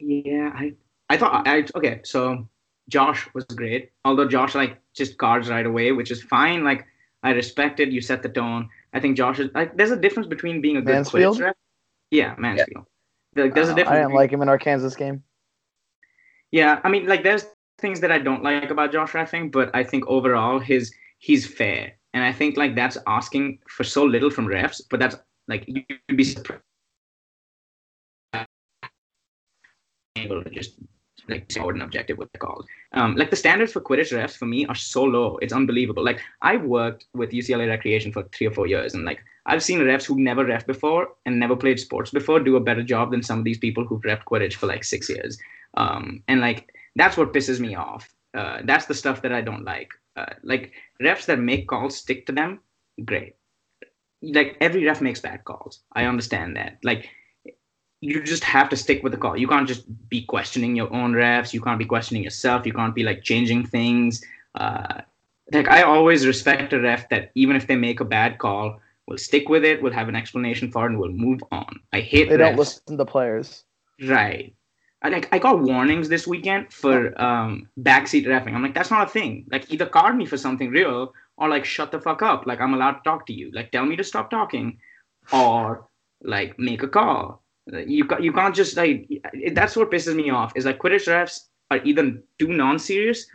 [0.00, 0.72] yeah I
[1.10, 2.48] I thought I okay so
[2.88, 3.92] Josh was great.
[4.04, 6.64] Although Josh like just cards right away, which is fine.
[6.64, 6.86] Like
[7.22, 7.88] I respect it.
[7.90, 8.68] You set the tone.
[8.94, 11.36] I think Josh is like there's a difference between being a good Mansfield?
[11.36, 11.56] Quidditch ref.
[12.10, 12.86] Yeah, Mansfield.
[13.36, 13.90] Like, there's a Uh, difference.
[13.90, 15.24] I didn't between- like him in our Kansas game.
[16.52, 17.46] Yeah, I mean, like there's
[17.78, 21.92] things that I don't like about Josh Raffing, but I think overall his he's fair,
[22.12, 25.16] and I think like that's asking for so little from refs, but that's
[25.48, 26.62] like you'd be surprised
[30.16, 30.78] able to just
[31.28, 32.66] like forward and objective with the calls.
[32.92, 36.04] Um, like the standards for Quidditch refs for me are so low, it's unbelievable.
[36.04, 39.80] Like I've worked with UCLA Recreation for three or four years, and like I've seen
[39.80, 43.22] refs who never ref before and never played sports before do a better job than
[43.22, 45.38] some of these people who've refed Quidditch for like six years.
[45.76, 48.08] Um, and like that's what pisses me off.
[48.34, 49.90] Uh, that's the stuff that I don't like.
[50.16, 50.72] Uh, like
[51.02, 52.60] refs that make calls stick to them,
[53.04, 53.34] great.
[54.22, 55.80] Like every ref makes bad calls.
[55.92, 56.78] I understand that.
[56.82, 57.10] Like
[58.04, 59.34] you just have to stick with the call.
[59.34, 61.54] You can't just be questioning your own refs.
[61.54, 62.66] You can't be questioning yourself.
[62.66, 64.22] You can't be like changing things.
[64.54, 65.00] Uh,
[65.52, 69.16] like I always respect a ref that even if they make a bad call, will
[69.16, 69.80] stick with it.
[69.82, 71.80] Will have an explanation for it, and will move on.
[71.94, 73.64] I hate They don't listen to the players.
[74.02, 74.54] Right.
[75.00, 78.54] I like I got warnings this weekend for um backseat refing.
[78.54, 79.46] I'm like, that's not a thing.
[79.50, 82.46] Like either card me for something real or like shut the fuck up.
[82.46, 83.50] Like I'm allowed to talk to you.
[83.54, 84.78] Like tell me to stop talking
[85.32, 85.88] or
[86.22, 87.43] like make a call.
[87.66, 89.08] You you can't just like
[89.52, 91.40] that's what pisses me off is like Quidditch refs
[91.70, 93.26] are either too non-serious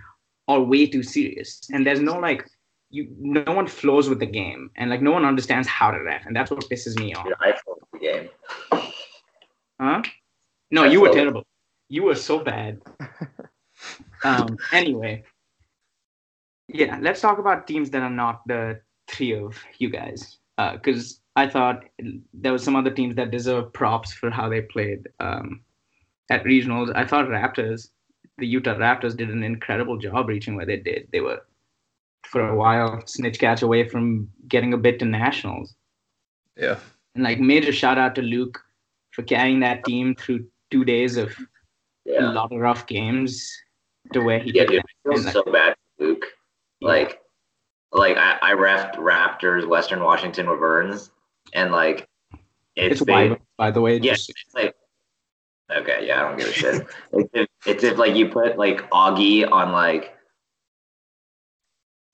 [0.47, 1.67] or way too serious.
[1.71, 2.47] And there's no like
[2.91, 6.25] you no one flows with the game and like no one understands how to ref
[6.25, 7.27] and that's what pisses me off.
[7.39, 7.53] I
[7.93, 8.29] the game.
[9.79, 10.01] Huh?
[10.71, 11.43] No, That's you were terrible.
[11.87, 12.81] You were so bad.
[14.23, 14.57] um.
[14.71, 15.23] Anyway,
[16.67, 16.99] yeah.
[17.01, 20.37] Let's talk about teams that are not the three of you guys.
[20.73, 21.83] Because I thought
[22.33, 25.61] there were some other teams that deserve props for how they played um,
[26.29, 26.91] at regionals.
[26.95, 27.89] I thought Raptors,
[28.37, 31.07] the Utah Raptors, did an incredible job reaching where they did.
[31.11, 31.41] They were
[32.25, 35.75] for a while snitch catch away from getting a bit to nationals.
[36.57, 36.77] Yeah.
[37.15, 38.59] And like major shout out to Luke
[39.11, 41.33] for carrying that team through two days of
[42.07, 43.51] a lot of rough games
[44.13, 44.85] to where he Yeah, took dude, them.
[44.87, 46.25] I feel like, so bad, for Luke.
[46.81, 47.21] Like,
[47.91, 51.11] like I, I refed Raptors, Western Washington with Burns,
[51.53, 52.07] and like,
[52.75, 53.97] it's, it's by the way.
[53.97, 54.75] Yeah, Just, it's like,
[55.71, 56.87] okay, yeah, I don't give a shit.
[57.13, 60.15] it's, if, it's if like you put like Augie on like,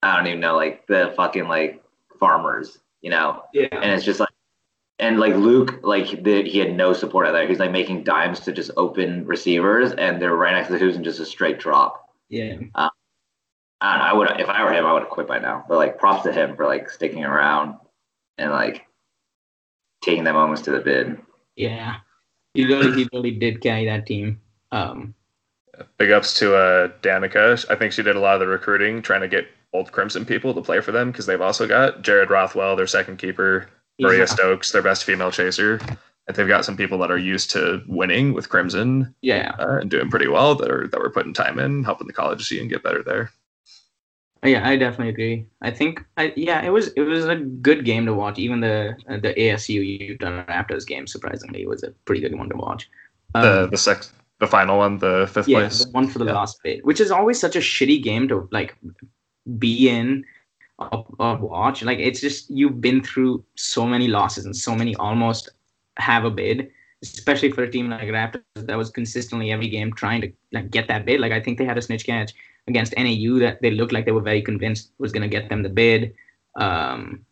[0.02, 1.84] I don't even know, like the fucking like
[2.20, 3.68] farmers, you know, yeah.
[3.72, 4.30] and it's just like,
[5.00, 7.48] and like Luke, like the, he had no support out there.
[7.48, 10.96] He's like making dimes to just open receivers, and they're right next to the hoops
[10.96, 12.10] and just a straight drop.
[12.30, 12.58] Yeah.
[12.74, 12.90] Uh,
[13.82, 14.06] I don't know.
[14.06, 15.66] I would if I were him, I would have quit by now.
[15.68, 17.76] But like, props to him for like sticking around
[18.38, 18.86] and like
[20.06, 21.18] taking them almost to the bid.
[21.56, 21.98] Yeah.
[22.54, 24.40] He really, he really did carry that team.
[24.72, 25.16] Um,
[25.98, 27.66] Big ups to uh, Danica.
[27.70, 30.54] I think she did a lot of the recruiting, trying to get old Crimson people
[30.54, 33.68] to play for them because they've also got Jared Rothwell, their second keeper,
[34.00, 35.82] Maria a- Stokes, their best female chaser.
[36.28, 39.54] And they've got some people that are used to winning with Crimson yeah.
[39.60, 42.48] uh, and doing pretty well that are that were putting time in, helping the college
[42.48, 43.32] scene get better there.
[44.46, 45.48] Yeah, I definitely agree.
[45.62, 48.38] I think, I, yeah, it was it was a good game to watch.
[48.40, 52.56] Even the uh, the ASU Utah Raptors game, surprisingly, was a pretty good one to
[52.58, 52.90] watch.
[53.34, 54.06] The Um, the sec
[54.40, 55.86] the final one, the fifth yeah, place.
[55.86, 56.34] the one for the Yeah.
[56.34, 58.76] last bit, which is always such a shitty game to like
[59.60, 60.26] be in
[60.80, 61.84] or, or watch.
[61.84, 65.50] Like it's just you've been through so many losses and so many almost
[65.98, 66.72] have a bid.
[67.04, 70.88] especially for a team like Raptors that was consistently every game trying to like get
[70.88, 71.20] that bid.
[71.20, 72.34] Like I think they had a snitch catch
[72.68, 75.64] against NAU that they looked like they were very convinced was going to get them
[75.64, 76.14] the bid.
[76.56, 77.26] Um,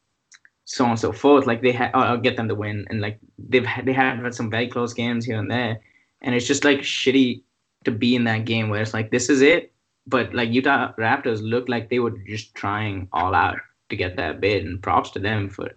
[0.66, 1.46] so on and so forth.
[1.46, 4.50] Like they had, I'll get them the win, and like they've had, they had some
[4.50, 5.80] very close games here and there,
[6.22, 7.42] and it's just like shitty
[7.86, 9.74] to be in that game where it's like this is it,
[10.08, 13.58] but like Utah Raptors looked like they were just trying all out
[13.90, 15.70] to get that bid, and props to them for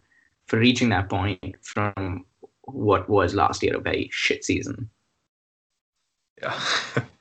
[0.46, 2.24] for reaching that point from
[2.62, 4.88] what was last year a very shit season.
[6.40, 6.60] Yeah.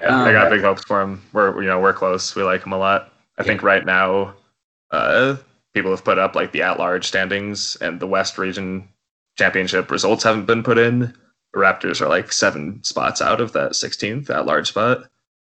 [0.00, 1.22] yeah, I got big hopes for him.
[1.32, 2.34] We're you know we're close.
[2.34, 3.12] We like him a lot.
[3.38, 4.34] I think right now,
[4.90, 5.36] uh,
[5.74, 8.88] people have put up like the at-large standings and the West Region
[9.36, 11.00] Championship results haven't been put in.
[11.52, 14.98] The Raptors are like seven spots out of that 16th at-large spot.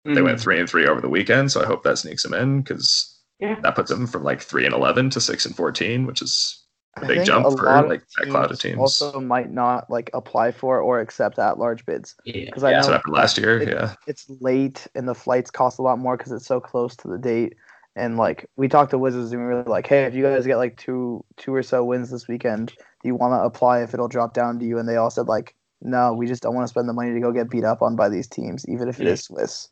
[0.07, 0.13] Mm-hmm.
[0.15, 2.61] They went three and three over the weekend, so I hope that sneaks them in
[2.61, 3.59] because Yeah.
[3.61, 6.60] that puts them from like three and 11 to six and 14, which is
[6.97, 8.77] a I big think jump a for lot of like that cloud of teams.
[8.77, 12.45] Also, might not like apply for or accept at large bids Yeah.
[12.45, 12.73] because I Yeah.
[12.73, 13.61] know That's what happened last year.
[13.61, 13.93] it- yeah.
[14.07, 17.17] it's late and the flights cost a lot more because it's so close to the
[17.17, 17.55] date.
[17.95, 20.57] And like we talked to Wizards and we were like, hey, if you guys get
[20.57, 24.07] like two two or so wins this weekend, do you want to apply if it'll
[24.07, 24.77] drop down to you?
[24.77, 27.19] And they all said like, no, we just don't want to spend the money to
[27.19, 29.13] go get beat up on by these teams, even if it Yeah.
[29.13, 29.69] is Swiss.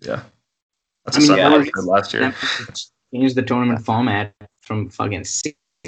[0.00, 0.22] Yeah.
[1.04, 2.32] That's I mean, yeah, yeah, last year.
[3.14, 5.24] change the tournament format from fucking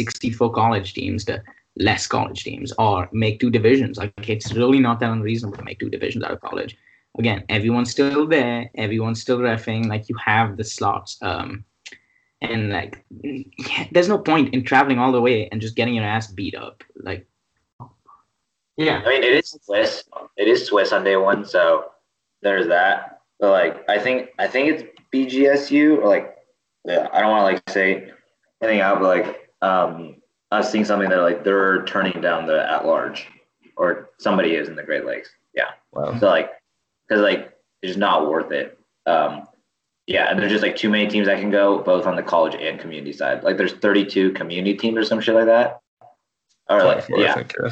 [0.05, 1.42] 64 college teams to
[1.76, 3.98] less college teams or make two divisions.
[3.98, 6.76] Like it's really not that unreasonable to make two divisions out of college.
[7.18, 11.18] Again, everyone's still there, everyone's still refing, like you have the slots.
[11.22, 11.64] Um
[12.42, 13.05] and like
[13.92, 16.82] there's no point in traveling all the way and just getting your ass beat up.
[16.96, 17.26] Like
[18.76, 19.03] Yeah.
[19.05, 20.05] I mean, it is Swiss.
[20.36, 21.90] It is Swiss on day one, so
[22.42, 23.20] there's that.
[23.38, 24.84] But like, I think I think it's
[25.14, 25.98] BGSU.
[25.98, 26.36] Or like,
[26.84, 28.11] yeah, I don't want to like say
[28.62, 30.16] anything out, but like, um,
[30.50, 33.26] I was seeing something that like they're turning down the at large,
[33.76, 35.30] or somebody is in the Great Lakes.
[35.54, 35.70] Yeah.
[35.92, 36.18] Wow.
[36.18, 36.50] So like,
[37.08, 37.52] because like
[37.82, 38.78] it's just not worth it.
[39.06, 39.46] Um,
[40.06, 42.56] yeah, and there's just like too many teams that can go, both on the college
[42.56, 43.44] and community side.
[43.44, 45.80] Like, there's 32 community teams or some shit like that.
[46.68, 47.70] Or like, 24, yeah, think, yeah.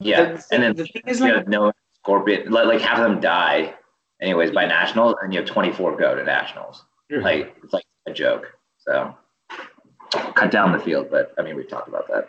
[0.00, 2.98] yeah, The- and then the thing is you like have no scorpion like, like half
[2.98, 3.74] of them die
[4.20, 8.56] anyways by nationals and you have 24 go to nationals like it's like a joke
[8.78, 9.14] so
[10.34, 12.28] cut down the field but i mean we've talked about that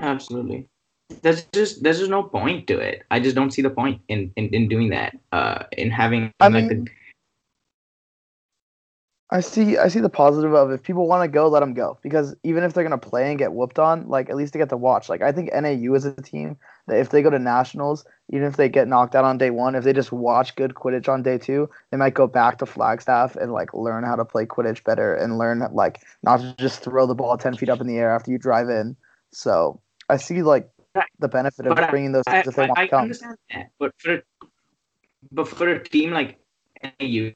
[0.00, 0.68] Absolutely.
[1.22, 3.04] There's just there's just no point to it.
[3.10, 5.16] I just don't see the point in in, in doing that.
[5.30, 6.90] Uh, in having I like mean- the
[9.32, 9.78] I see.
[9.78, 11.98] I see the positive of if people want to go, let them go.
[12.02, 14.68] Because even if they're gonna play and get whooped on, like at least they get
[14.68, 15.08] to watch.
[15.08, 18.58] Like I think NAU is a team that if they go to nationals, even if
[18.58, 21.38] they get knocked out on day one, if they just watch good Quidditch on day
[21.38, 25.14] two, they might go back to Flagstaff and like learn how to play Quidditch better
[25.14, 28.14] and learn like not to just throw the ball ten feet up in the air
[28.14, 28.94] after you drive in.
[29.30, 29.80] So
[30.10, 30.68] I see like
[31.20, 33.02] the benefit of But bringing those I, if they I, want I to come.
[33.04, 34.22] understand that, but for a,
[35.30, 36.38] but for a team like
[36.82, 37.30] NAU,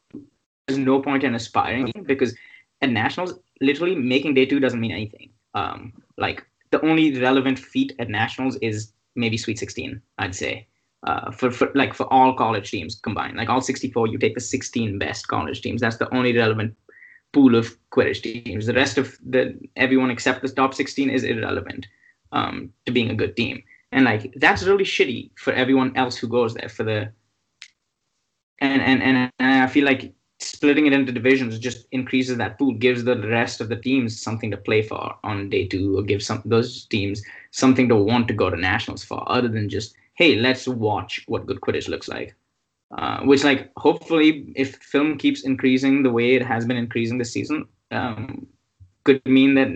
[0.67, 2.35] there's no point in aspiring because
[2.83, 5.31] at nationals, literally making day two doesn't mean anything.
[5.55, 10.67] Um, like the only relevant feat at nationals is maybe Sweet 16, I'd say.
[11.07, 14.41] Uh, for, for like for all college teams combined, like all 64, you take the
[14.41, 15.81] 16 best college teams.
[15.81, 16.75] That's the only relevant
[17.33, 18.67] pool of Quidditch teams.
[18.67, 21.87] The rest of the everyone except the top 16 is irrelevant
[22.33, 23.63] um, to being a good team.
[23.93, 27.13] And like that's really shitty for everyone else who goes there for the
[28.59, 32.75] and and and, and I feel like splitting it into divisions just increases that pool,
[32.75, 36.27] gives the rest of the teams something to play for on day two, or gives
[36.27, 40.37] some those teams something to want to go to nationals for, other than just hey,
[40.37, 42.35] let's watch what good Quidditch looks like.
[42.97, 47.33] Uh, which like hopefully, if film keeps increasing the way it has been increasing this
[47.33, 48.47] season, um,
[49.05, 49.69] could mean that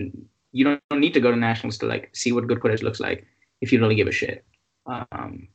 [0.53, 2.99] you don't, don't need to go to nationals to like see what good Quidditch looks
[2.99, 3.25] like
[3.61, 4.45] if you really give a shit.
[4.85, 5.47] Um,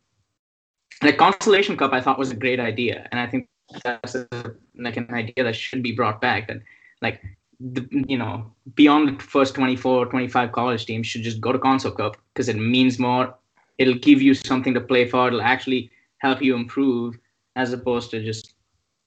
[1.02, 3.48] like Constellation Cup, I thought was a great idea, and I think
[3.82, 4.28] that's a,
[4.78, 6.48] like an idea that should be brought back.
[6.48, 6.58] That
[7.02, 7.22] like
[7.60, 11.92] the, you know beyond the first 24, 25 college teams should just go to Console
[11.92, 13.34] Cup because it means more.
[13.78, 15.28] It'll give you something to play for.
[15.28, 17.18] It'll actually help you improve
[17.56, 18.54] as opposed to just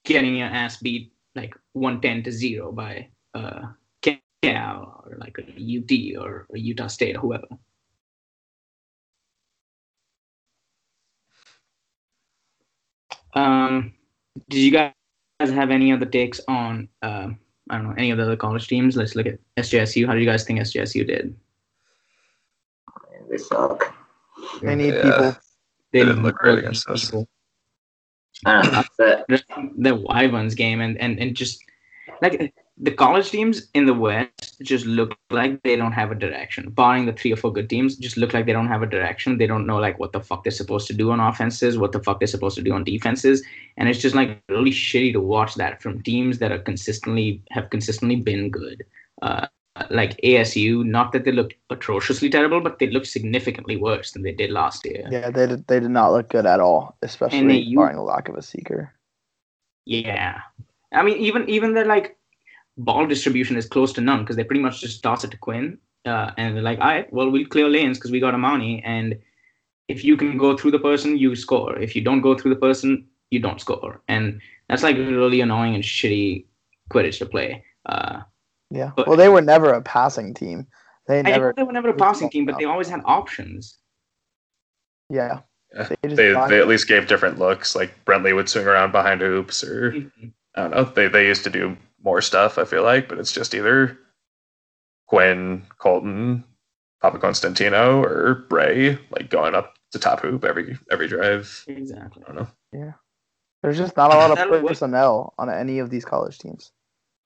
[0.06, 3.62] getting your ass beat like 110 to zero by uh,
[4.02, 7.48] Cal or like a UT or a Utah State or whoever.
[13.34, 13.94] Um,
[14.50, 14.94] did you guys
[15.48, 17.30] have any other takes on uh,
[17.70, 18.98] I don't know any of the other college teams?
[18.98, 20.06] Let's look at SJSU.
[20.06, 21.36] How do you guys think SJSU did?
[23.30, 23.94] they suck
[24.62, 25.02] They need Yeah.
[25.04, 25.36] people.
[25.94, 27.12] They didn't look great against us.
[28.46, 29.44] I don't know, but the,
[29.78, 31.64] the Wyverns game and, and and just
[32.22, 36.70] like the college teams in the West just look like they don't have a direction.
[36.70, 39.38] Barring the three or four good teams, just look like they don't have a direction.
[39.38, 42.02] They don't know like what the fuck they're supposed to do on offenses, what the
[42.02, 43.44] fuck they're supposed to do on defenses,
[43.76, 47.70] and it's just like really shitty to watch that from teams that are consistently have
[47.70, 48.84] consistently been good.
[49.22, 49.48] Uh,
[49.90, 54.32] like ASU, not that they looked atrociously terrible, but they looked significantly worse than they
[54.32, 55.08] did last year.
[55.10, 58.36] Yeah, they did, they did not look good at all, especially barring the lack of
[58.36, 58.94] a seeker.
[59.86, 60.40] Yeah,
[60.94, 62.18] I mean even even the like
[62.80, 65.78] ball distribution is close to none because they pretty much just toss it to Quinn,
[66.06, 69.18] uh, and they're like, all right, well we'll clear lanes because we got Amani, and
[69.88, 71.78] if you can go through the person, you score.
[71.78, 75.76] If you don't go through the person, you don't score, and that's like really annoying
[75.76, 76.46] and shitty
[76.92, 77.64] Quidditch to play.
[77.86, 78.22] Uh,
[78.72, 78.92] Yeah.
[78.96, 80.68] But- well, they were never a passing team.
[81.08, 81.54] They I know never.
[81.58, 83.78] they were never a passing team, but they always had options.
[85.10, 85.40] Yeah.
[85.74, 85.88] Yeah.
[86.02, 87.76] They They, they at least gave different looks.
[87.76, 90.32] Like Brentley would swing around behind hoops, or Mhm.
[90.56, 90.84] I don't know.
[90.84, 92.58] They they used to do more stuff.
[92.58, 93.97] I feel like, but it's just either
[95.08, 96.43] Quinn, Colton,
[97.02, 101.66] Papa Constantino, or Bray, like going up to top hoop every every drive.
[101.68, 102.24] Exactly.
[102.24, 102.47] I don't know.
[102.74, 102.91] Yeah.
[103.64, 106.72] There's just not a lot of personnel on any of these college teams.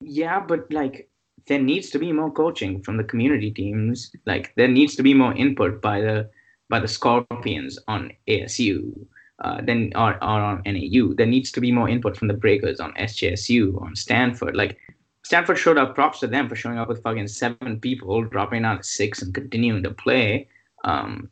[0.01, 1.09] Yeah, but like
[1.47, 4.11] there needs to be more coaching from the community teams.
[4.25, 6.29] Like there needs to be more input by the
[6.69, 8.93] by the Scorpions on ASU,
[9.39, 11.13] uh, then or, or on NAU.
[11.15, 14.55] There needs to be more input from the Breakers on SJSU, on Stanford.
[14.55, 14.77] Like
[15.23, 15.95] Stanford showed up.
[15.95, 19.33] Props to them for showing up with fucking seven people, dropping out at six, and
[19.33, 20.47] continuing to play.
[20.83, 21.29] Um,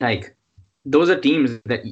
[0.00, 0.34] like
[0.84, 1.82] those are teams that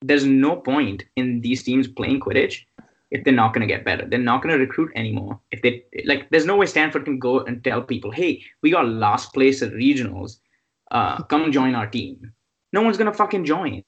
[0.00, 2.64] there's no point in these teams playing Quidditch
[3.10, 4.06] if they're not going to get better.
[4.06, 5.40] They're not going to recruit anymore.
[5.50, 8.88] If they like, there's no way Stanford can go and tell people, "Hey, we got
[8.88, 10.38] last place at regionals.
[10.90, 12.32] Uh, come join our team."
[12.72, 13.82] No one's going to fucking join.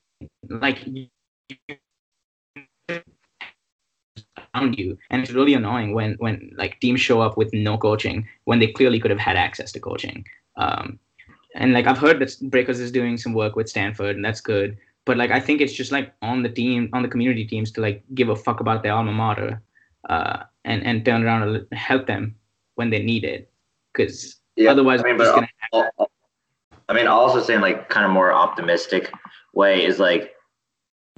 [0.51, 0.84] Like
[4.55, 8.26] around you, and it's really annoying when when like teams show up with no coaching
[8.44, 10.24] when they clearly could have had access to coaching.
[10.57, 10.98] Um,
[11.55, 14.76] and like I've heard that Breakers is doing some work with Stanford, and that's good.
[15.05, 17.80] But like I think it's just like on the team, on the community teams to
[17.80, 19.62] like give a fuck about their alma mater,
[20.09, 22.34] uh, and and turn around and help them
[22.74, 23.51] when they need it,
[23.92, 25.48] because Yeah, otherwise I mean, but
[26.88, 29.12] I mean, also saying like kind of more optimistic
[29.55, 30.34] way is like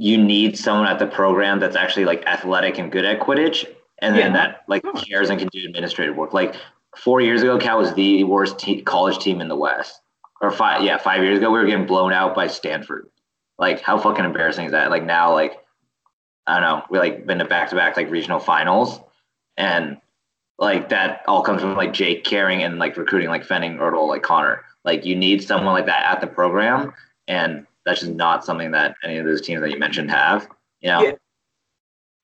[0.03, 3.65] you need someone at the program that's actually like athletic and good at Quidditch,
[4.01, 4.47] and then Yeah.
[4.49, 6.35] that like cares and can do administrative work.
[6.35, 6.57] Like
[6.97, 10.01] four years ago, Cal was the worst te- college team in the West,
[10.41, 13.09] or five yeah five years ago we were getting blown out by Stanford.
[13.59, 14.91] Like how fucking embarrassing is that?
[14.91, 15.61] Like now like
[16.49, 18.99] I don't know we like been to back to back like regional finals,
[19.57, 19.99] and
[20.59, 24.23] like that all comes from like Jake caring and like recruiting like Fenning, Ertl, like
[24.25, 24.65] Connor.
[24.85, 26.93] Like you need someone like that at the program,
[27.29, 30.49] and that's just not something that any of those teams that you mentioned have.
[30.81, 31.13] You know, Yeah.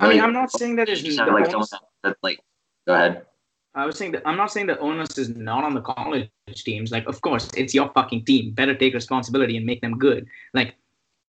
[0.01, 1.67] I mean, Like, I'm not saying that it's just have like someone
[2.05, 2.41] that like.
[2.87, 3.27] Go ahead.
[3.75, 6.91] I was saying that I'm not saying the onus is not on the college teams.
[6.91, 8.53] Like, of course, it's your fucking team.
[8.53, 10.27] Better take responsibility and make them good.
[10.55, 10.75] Like,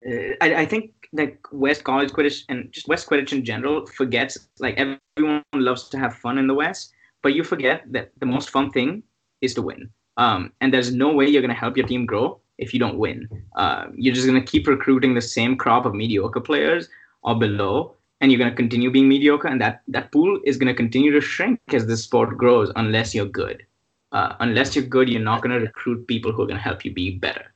[0.07, 4.37] uh, I, I think like West College Quidditch and just West Quidditch in general forgets
[4.59, 6.93] like everyone loves to have fun in the West,
[7.23, 9.03] but you forget that the most fun thing
[9.41, 9.89] is to win.
[10.17, 13.29] Um, and there's no way you're gonna help your team grow if you don't win.
[13.57, 16.89] Uh, you're just gonna keep recruiting the same crop of mediocre players
[17.23, 21.13] or below, and you're gonna continue being mediocre, and that that pool is gonna continue
[21.13, 23.65] to shrink as the sport grows unless you're good.
[24.13, 27.11] Uh, unless you're good, you're not gonna recruit people who are gonna help you be
[27.11, 27.55] better.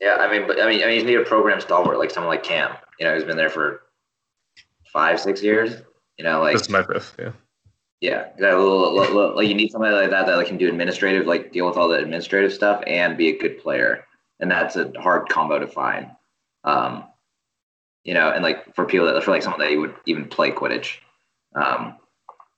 [0.00, 2.30] Yeah, I mean, but I mean, I mean, you need a program stalwart like someone
[2.30, 2.76] like Cam.
[2.98, 3.82] You know, who's been there for
[4.92, 5.82] five, six years.
[6.18, 7.14] You know, like This is my fifth.
[7.18, 7.32] Yeah.
[8.00, 10.68] Yeah, that little, little, little- like you need somebody like that that like, can do
[10.68, 14.04] administrative, like deal with all the administrative stuff and be a good player,
[14.40, 16.10] and that's a hard combo to find.
[16.64, 17.04] Um,
[18.04, 20.50] you know, and like for people that for like someone that you would even play
[20.50, 20.98] Quidditch,
[21.54, 21.96] um,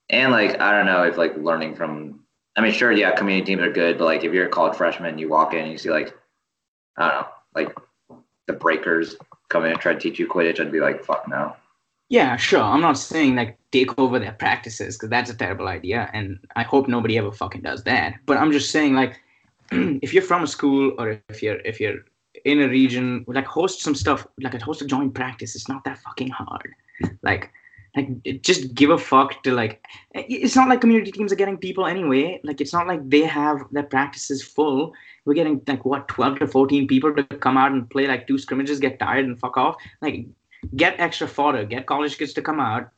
[0.09, 2.19] and like I don't know if like learning from,
[2.57, 5.17] I mean, sure, yeah, community teams are good, but like if you're a college freshman,
[5.17, 6.13] you walk in and you see like,
[6.97, 7.75] I don't know, like
[8.47, 9.15] the breakers
[9.49, 11.55] come in and try to teach you Quidditch, I'd be like, fuck no.
[12.09, 12.61] Yeah, sure.
[12.61, 16.63] I'm not saying like take over their practices because that's a terrible idea, and I
[16.63, 18.15] hope nobody ever fucking does that.
[18.25, 19.19] But I'm just saying like,
[19.71, 21.99] if you're from a school or if you're if you're
[22.45, 25.55] in a region, like host some stuff, like host a joint practice.
[25.55, 26.73] It's not that fucking hard.
[27.21, 27.51] Like,
[27.95, 29.85] like just give a fuck to like.
[30.15, 32.41] Eh, it's not like community teams are getting people anyway.
[32.43, 34.93] Like it's not like they have their practices full.
[35.25, 38.39] We're getting like what 12 to 14 people to come out and play like two
[38.39, 39.75] scrimmages, get tired and fuck off.
[40.01, 40.25] Like
[40.75, 42.89] get extra fodder, get college kids to come out.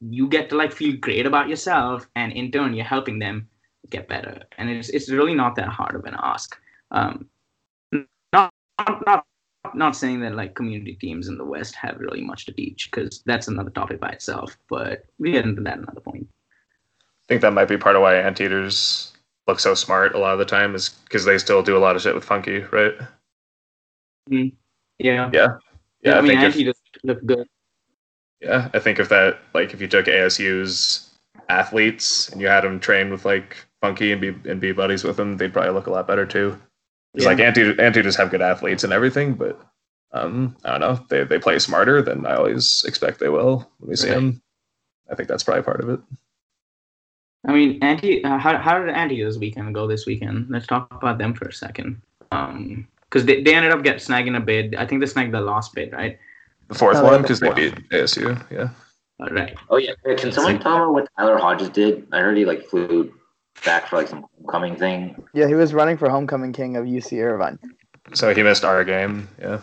[0.00, 3.48] You get to like feel great about yourself, and in turn, you're helping them
[3.90, 4.42] get better.
[4.58, 6.58] And it's it's really not that hard of an ask.
[6.90, 7.28] Um,
[8.32, 8.52] not
[9.06, 9.24] not
[9.74, 13.22] not saying that like community teams in the West have really much to teach, because
[13.24, 14.56] that's another topic by itself.
[14.68, 16.28] But we get into that another point.
[17.00, 19.12] I think that might be part of why anteaters
[19.46, 21.96] look so smart a lot of the time is because they still do a lot
[21.96, 22.94] of shit with funky, right?
[24.28, 24.44] Yeah.
[24.98, 25.30] Yeah.
[25.32, 25.48] Yeah,
[26.02, 26.75] Yeah, I, I, mean, if,
[27.06, 27.46] look good.
[28.40, 31.10] yeah, I think if that like if you took ASU's
[31.48, 35.16] athletes and you had them train with like funky and be and be buddies with
[35.16, 36.60] them, they'd probably look a lot better too.
[37.14, 37.30] It's Yeah.
[37.30, 39.60] like anti anteaters have good athletes and everything, but
[40.12, 41.06] um, I don't know.
[41.08, 44.14] They they play smarter than I always expect they will when we see Right.
[44.16, 44.42] them.
[45.10, 46.00] I think that's probably part of it.
[47.46, 50.48] I mean, Anti, uh, how, how did Anti this weekend go this weekend?
[50.50, 52.02] Let's talk about them for a second.
[52.32, 54.74] Um, because they, they ended up get snagging a bid.
[54.74, 56.18] I think they snagged the last bid, right?
[56.68, 58.50] The fourth No, they one the because they beat ASU.
[58.50, 58.68] Yeah.
[59.20, 59.54] Uh, right.
[59.70, 62.06] Oh yeah, can someone tell me what Tyler Hodges did?
[62.12, 63.14] I heard he like flew
[63.64, 65.22] back for like some homecoming thing.
[65.32, 67.58] Yeah, he was running for homecoming king of UC Irvine.
[68.14, 69.28] So he missed our game.
[69.40, 69.60] Yeah.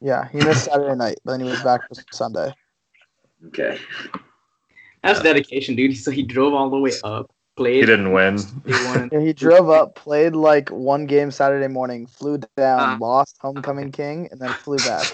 [0.00, 2.52] Yeah, he missed Saturday night, but then he was back for Sunday.
[3.48, 3.78] Okay.
[5.02, 5.96] That's dedication, dude.
[5.96, 7.76] So he drove all the way up, played.
[7.76, 8.38] He didn't win.
[8.64, 9.08] They won.
[9.12, 12.96] Yeah, he drove up, played like one game Saturday morning, flew down, Ah.
[13.00, 15.06] lost homecoming king, and then flew back.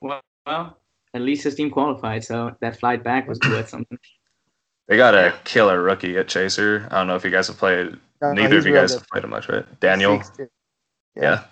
[0.00, 0.78] Well, well,
[1.14, 3.98] at least his team qualified, so that flight back was worth something.
[4.88, 6.86] They got a killer rookie at Chaser.
[6.90, 7.96] I don't know if you guys have played.
[8.20, 9.00] No, no, Neither of you guys good.
[9.00, 9.80] have played him much, right?
[9.80, 10.18] Daniel.
[10.22, 10.48] Six, two.
[11.16, 11.44] Yeah.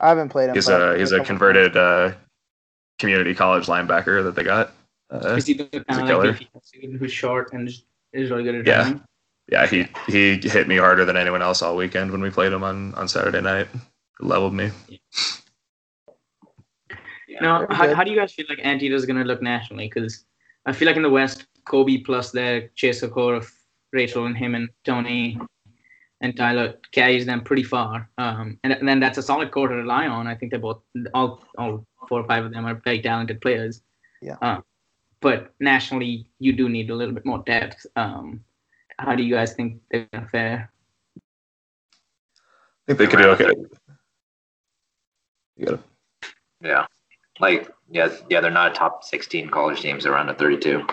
[0.00, 0.54] I haven't played him.
[0.54, 2.12] He's but a I've he's a converted uh,
[2.98, 4.72] community college linebacker that they got.
[5.12, 6.24] Uh, Is he the kind a of killer.
[6.32, 8.82] like Goofy who's short and is, is really good at Yeah.
[8.82, 9.02] running?
[9.50, 12.62] yeah, he he hit me harder than anyone else all weekend when we played him
[12.64, 13.68] on on Saturday night.
[14.20, 14.70] Leveled me.
[17.40, 19.90] Now, how, how do you guys feel like Antietam is going to look nationally?
[19.92, 20.24] Because
[20.66, 23.50] I feel like in the West, Kobe plus their chaser core of
[23.92, 25.38] Rachel and him and Tony
[26.20, 28.10] and Tyler carries them pretty far.
[28.18, 30.26] Um, and, and then that's a solid core to rely on.
[30.26, 30.82] I think they're both,
[31.14, 33.82] all, all four or five of them are very talented players.
[34.20, 34.36] Yeah.
[34.42, 34.60] Uh,
[35.20, 37.86] but nationally, you do need a little bit more depth.
[37.96, 38.44] Um,
[38.98, 40.72] how do you guys think they're going to fare?
[41.16, 41.20] I
[42.94, 43.52] think they could do okay.
[45.60, 45.80] You got
[46.62, 46.86] Yeah.
[47.38, 50.04] Like yeah, yeah, they're not a top sixteen college teams.
[50.04, 50.86] They're around a thirty-two.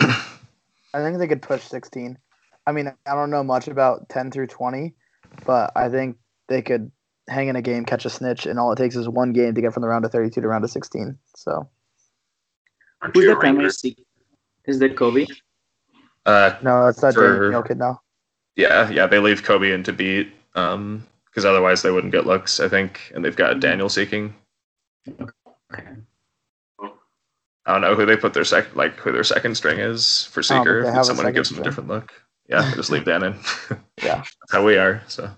[0.00, 0.14] I
[0.94, 2.18] think they could push 16.
[2.66, 4.94] I mean, I don't know much about 10 through 20,
[5.44, 6.16] but I think
[6.48, 6.90] they could
[7.28, 9.60] hang in a game, catch a snitch, and all it takes is one game to
[9.60, 11.18] get from the round of 32 to round of 16.
[11.36, 11.68] So,
[13.02, 13.70] Aren't Who's the primary Ranger?
[13.70, 13.98] seed?
[14.64, 15.26] Is that Kobe?
[16.26, 18.00] uh, no, that's not For- Daniel kid now.
[18.56, 19.06] yeah, yeah.
[19.06, 22.60] They leave Kobe in to beat um because otherwise they wouldn't get looks.
[22.60, 23.60] I think, and they've got mm-hmm.
[23.60, 24.34] Daniel seeking.
[25.08, 25.88] Okay.
[27.68, 30.40] I don't know who they put their second like who their second string is for
[30.40, 30.82] I don't think seeker.
[30.82, 32.12] they If have someone who second gives them a different look.
[32.48, 33.34] Yeah, just leave Dan in.
[34.02, 34.18] Yeah.
[34.18, 35.02] That's how we are.
[35.08, 35.28] So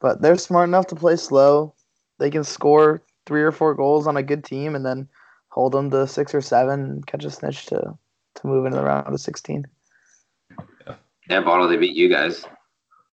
[0.00, 1.74] But they're smart enough to play slow.
[2.18, 5.08] They can score three or four goals on a good team and then
[5.48, 7.98] hold them to six or seven and catch a snitch to,
[8.36, 9.66] to move into the round of 16.
[11.28, 11.68] Yeah, bottle.
[11.68, 12.44] They beat you guys.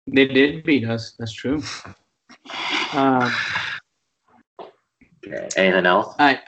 [0.08, 1.14] They did beat us.
[1.20, 1.62] That's true.
[2.94, 3.32] Um,
[5.26, 5.48] Okay.
[5.58, 6.16] Anything else?
[6.20, 6.40] All right,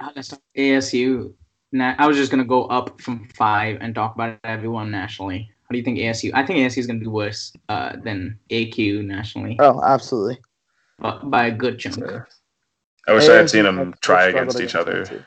[0.57, 1.33] ASU.
[1.73, 5.49] Na- I was just gonna go up from five and talk about everyone nationally.
[5.63, 6.31] How do you think ASU?
[6.33, 10.37] I think ASU is gonna do worse uh, than AQ nationally Oh, absolutely.
[10.99, 11.95] but by a good chunk.
[11.95, 12.23] so,
[13.07, 15.03] I wish I had seen them had try against each other.
[15.03, 15.23] them,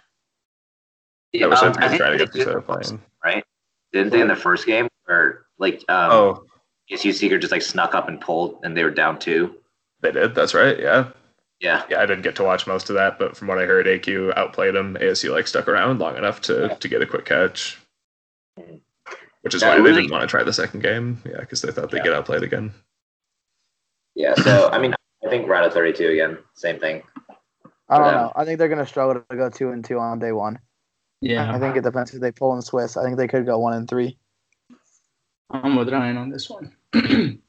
[1.32, 1.44] too.
[1.44, 3.02] I wish I Um, had seen them think try against each other playing.
[3.22, 3.44] Right?
[3.92, 4.88] Didn't they in the first game?
[5.08, 6.44] Or like um Oh,
[6.90, 9.56] ASU Seeker just like snuck up and pulled and they were down two.
[10.02, 10.34] They did.
[10.34, 10.78] That's right.
[10.78, 11.08] Yeah,
[11.60, 11.84] Yeah.
[11.88, 12.00] yeah.
[12.00, 14.74] I didn't get to watch most of that, but from what I heard, AQ outplayed
[14.74, 14.96] them.
[15.00, 17.80] ASU like stuck around long enough to to get a quick catch,
[18.58, 18.80] mm.
[19.42, 21.22] which is Yeah, why it they didn't want to try the second game.
[21.24, 22.04] Yeah, because they thought they'd Yeah.
[22.04, 22.72] get outplayed again.
[24.14, 24.34] Yeah.
[24.34, 24.94] So I mean
[25.24, 26.38] I think we're out of thirty two again.
[26.54, 27.02] Same thing.
[27.88, 28.32] I don't know.
[28.34, 30.58] I think they're going to struggle to go two and two on day one.
[31.20, 31.52] Yeah.
[31.52, 32.96] I think it depends if they pull in Swiss.
[32.96, 34.16] I think they could go one and three.
[35.50, 36.74] I'm with Ryan on this one.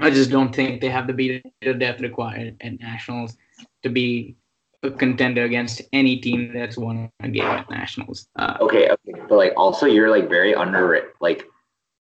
[0.00, 3.36] I just don't think they have the beat depth required at nationals
[3.82, 4.36] to be
[4.82, 8.28] a contender against any team that's won a game at nationals.
[8.36, 9.20] Uh, Okay, okay.
[9.28, 11.44] But like also you're like very under like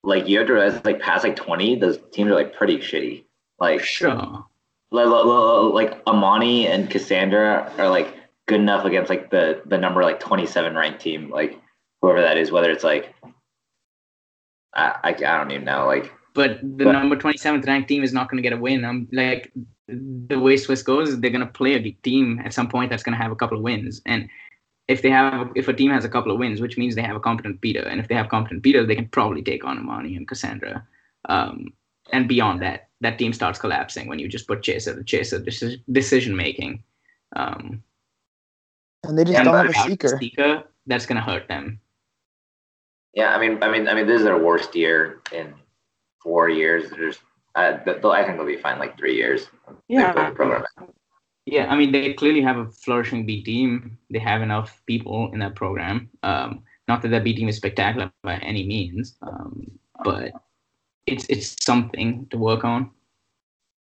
[0.04, 3.26] like you have to realize like past like twenty, those teams are like pretty shitty.
[3.60, 4.14] Like sure.
[4.92, 8.14] like, like- like Amani and Cassandra are like
[8.48, 11.60] good enough against like the the number like 27 ranked team, like
[12.02, 13.14] whoever that is, whether it's like
[14.74, 18.14] I I, I don't even know, like but the But- number 27th ranked team is
[18.14, 18.86] not going to get a win.
[18.86, 19.52] I'm like
[20.30, 23.18] the way Swiss goes, they're going to play a team at some point that's going
[23.18, 24.02] to have a couple of wins.
[24.06, 24.30] And
[24.88, 27.16] if they have, if a team has a couple of wins, which means they have
[27.16, 30.16] a competent beater, and if they have competent beaters, they can probably take on Amani
[30.16, 30.86] and Cassandra.
[31.28, 31.74] Um,
[32.14, 35.40] and beyond that, that team starts collapsing when you just put chaser to chaser
[35.92, 36.84] decision making.
[37.36, 37.82] Um,
[39.08, 40.18] And they just And don't have a seeker.
[40.20, 41.80] seeker, that's going to hurt them.
[43.14, 45.54] Yeah, I mean, I mean, I mean, this is their worst year in
[46.28, 46.90] four years.
[46.90, 47.20] There's,
[47.56, 49.48] uh, I think they'll be fine like three years.
[49.88, 50.66] They build the program.
[51.46, 53.98] Yeah, I mean they clearly have a flourishing B team.
[54.10, 56.10] They have enough people in that program.
[56.22, 59.52] Um, not that that B team is spectacular by any means, um,
[60.04, 60.34] but
[61.06, 62.92] it's it's something to work on.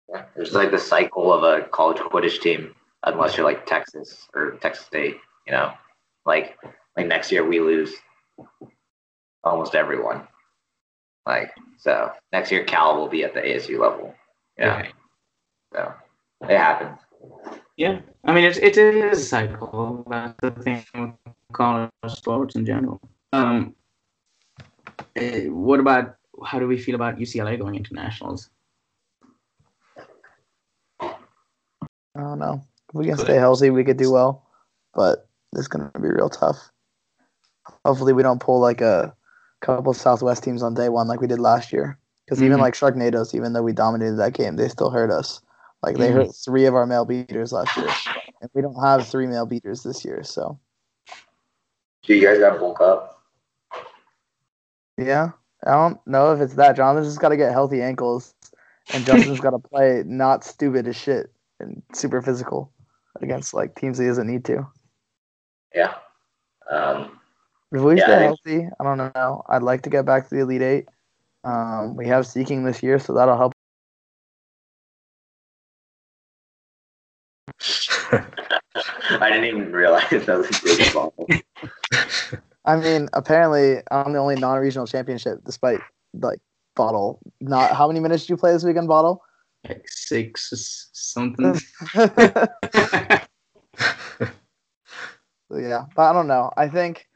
[0.09, 4.51] Yeah, There's like the cycle of a college Quidditch team, unless you're like Texas or
[4.61, 5.17] Texas State.
[5.47, 5.73] You know,
[6.27, 6.59] like
[6.95, 7.95] like next year we lose
[9.43, 10.27] almost everyone.
[11.25, 14.13] Like so, next year Cal will be at the ASU level.
[14.57, 14.93] Yeah, Right.
[15.73, 15.93] so
[16.41, 16.99] it happens.
[17.77, 20.05] Yeah, I mean it's it is a cycle.
[20.09, 21.11] That's the thing with
[21.51, 23.01] college sports in general.
[23.33, 23.75] Um,
[25.15, 26.15] eh, what about
[26.45, 28.49] how do we feel about UCLA going into nationals?
[31.01, 32.61] I don't know.
[32.89, 34.47] If we can stay healthy, we could do well,
[34.93, 36.71] but it's gonna be real tough.
[37.83, 39.15] Hopefully, we don't pull like a
[39.65, 41.97] couple Southwest teams on day one like we did last year.
[42.25, 42.61] Because even Mhm.
[42.61, 45.41] like Sharknadoes, even though we dominated that game, they still hurt us.
[45.83, 46.13] Like they Mhm.
[46.13, 47.89] hurt three of our male beaters last year,
[48.41, 50.23] and we don't have three male beaters this year.
[50.23, 50.59] So
[52.03, 53.23] Do you guys got to bulk up?
[54.97, 55.31] yeah,
[55.65, 56.75] I don't know if it's that.
[56.75, 58.35] Jonathan's just got to get healthy ankles,
[58.93, 62.71] and Justin's got to play not stupid as shit and super physical
[63.21, 64.67] against like teams he doesn't need to.
[65.73, 65.95] Yeah.
[66.69, 67.19] Um,
[67.71, 69.43] If we Yeah, stay I healthy, I don't know.
[69.47, 70.87] I'd like to get back to the Elite Eight.
[71.43, 73.53] Um, we have Seeking this year, so that'll help.
[78.11, 81.13] I didn't even realize that was a big ball.
[82.65, 85.81] I mean, apparently, I'm the only non-regional championship, despite
[86.13, 86.39] like
[86.75, 87.19] Bottle.
[87.41, 89.21] Not how many minutes did you play this weekend, Bottle?
[89.67, 91.59] Like six something.
[95.51, 96.51] So, yeah, but I don't know.
[96.57, 97.07] I think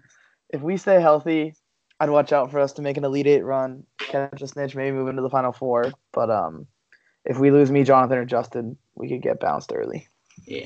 [0.49, 1.53] if we stay healthy,
[1.99, 4.95] I'd watch out for us to make an Elite Eight run, catch a snitch, maybe
[4.95, 5.91] move into the Final Four.
[6.13, 6.67] But um,
[7.25, 10.07] if we lose me, Jonathan, or Justin, we could get bounced early.
[10.45, 10.65] yeah.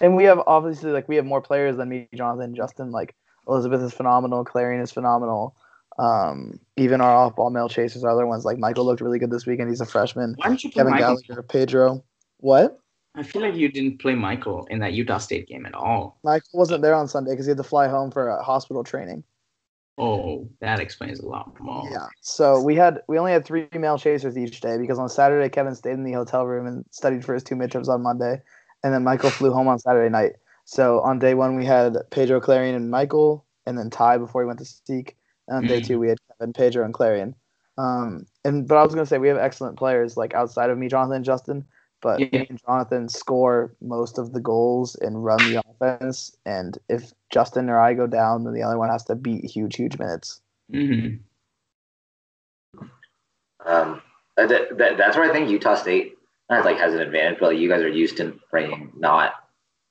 [0.00, 2.90] And we have obviously like we have more players than me, Jonathan, Justin.
[2.90, 3.14] Like
[3.48, 5.56] Elizabeth is phenomenal, Clarion is phenomenal.
[5.98, 8.44] Um, even our off-ball male chasers are other ones.
[8.44, 9.70] Like Michael looked really good this weekend.
[9.70, 10.34] He's a freshman.
[10.36, 11.16] Why didn't you Kevin Michael?
[11.16, 12.04] Gallagher, Pedro.
[12.38, 12.78] What?
[13.16, 16.18] I feel like you didn't play Michael in that Utah State game at all.
[16.22, 19.24] Michael wasn't there on Sunday because he had to fly home for a hospital training.
[19.98, 21.88] Oh, that explains a lot more.
[21.90, 22.08] Yeah.
[22.20, 25.74] So we had we only had three male chasers each day because on Saturday Kevin
[25.74, 28.42] stayed in the hotel room and studied for his two midterms on Monday,
[28.84, 30.32] and then Michael flew home on Saturday night.
[30.66, 34.46] So on day one we had Pedro, Clarion, and Michael, and then Ty before he
[34.46, 35.16] went to Seek.
[35.48, 35.86] And on day Mhm.
[35.86, 37.34] two we had Kevin, Pedro, and Clarion.
[37.78, 40.88] Um, and but I was gonna say we have excellent players like outside of me,
[40.88, 41.64] Jonathan, and Justin.
[42.06, 42.42] But Yeah.
[42.42, 46.36] me and Jonathan score most of the goals and run the offense.
[46.46, 49.74] And if Justin or I go down, then the other one has to beat huge,
[49.74, 50.40] huge minutes.
[50.70, 51.16] hmm
[53.64, 54.00] Um,
[54.36, 56.16] that, that, that's where I think Utah State
[56.48, 59.32] not like has an advantage, but like, you guys are used to bringing not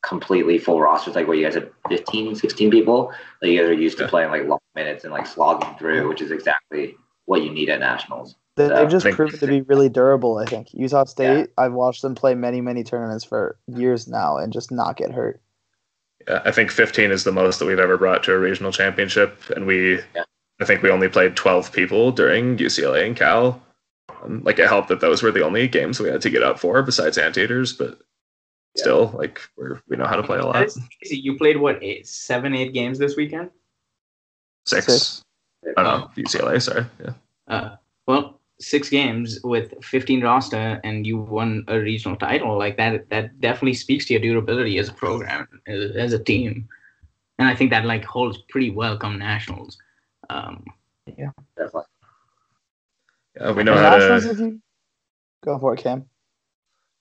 [0.02, 3.12] completely full rosters, like where you guys have 15, 16 people.
[3.42, 6.22] Like you guys are used to playing like long minutes and like slogging through, which
[6.22, 6.96] is exactly
[7.26, 8.38] what you need at nationals.
[8.56, 10.38] They, So- they've just Think- proven to be really durable.
[10.38, 11.50] I think Utah State.
[11.58, 15.42] I've watched them play many, many tournaments for years now and just not get hurt.
[16.28, 19.38] Yeah, I think 15 is the most that we've ever brought to a regional championship,
[19.56, 20.24] and we, Yeah.
[20.62, 23.62] I think we only played 12 people during UCLA and Cal.
[24.24, 26.58] Um, like it helped that those were the only games we had to get up
[26.58, 28.00] for besides anteaters, but
[28.76, 28.82] Yeah.
[28.82, 30.70] still, like we're we know how to play a lot.
[31.04, 33.52] You played what eight, seven, eight games this weekend?
[34.66, 34.86] Six.
[34.86, 35.24] Six.
[35.78, 36.62] I don't know UCLA.
[36.62, 36.86] Sorry.
[37.04, 37.14] Yeah.
[37.48, 37.76] Uh,
[38.08, 42.58] well, six games with 15 roster, and you won a regional title.
[42.58, 46.68] Like that, that definitely speaks to your durability as a program, as, as a team,
[47.38, 49.78] and I think that like holds pretty well come nationals.
[50.30, 50.64] Um,
[51.18, 51.84] yeah, Definitely.
[53.40, 54.60] Yeah, we know And how Nationals, to.
[55.44, 56.06] Go for it, Cam.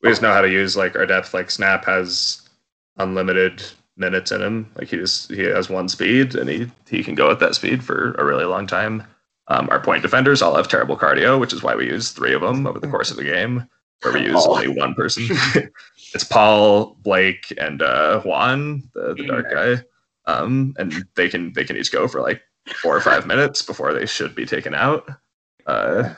[0.03, 1.33] We just know how to use like our depth.
[1.33, 2.49] Like Snap has
[2.99, 3.63] unlimited
[3.97, 4.71] minutes in him.
[4.77, 7.83] Like he just he has one speed, and he he can go at that speed
[7.83, 9.05] for a really long time.
[9.49, 12.41] Um, our point defenders all have terrible cardio, which is why we use three of
[12.41, 13.69] them over the course of the game,
[14.03, 14.55] where we use Oh.
[14.55, 15.25] only one person.
[16.15, 19.85] it's Paul, Blake, and uh, Juan, the, the dark guy,
[20.27, 22.41] um, and they can they can each go for like
[22.81, 25.07] four or five minutes before they should be taken out.
[25.67, 26.15] Uh,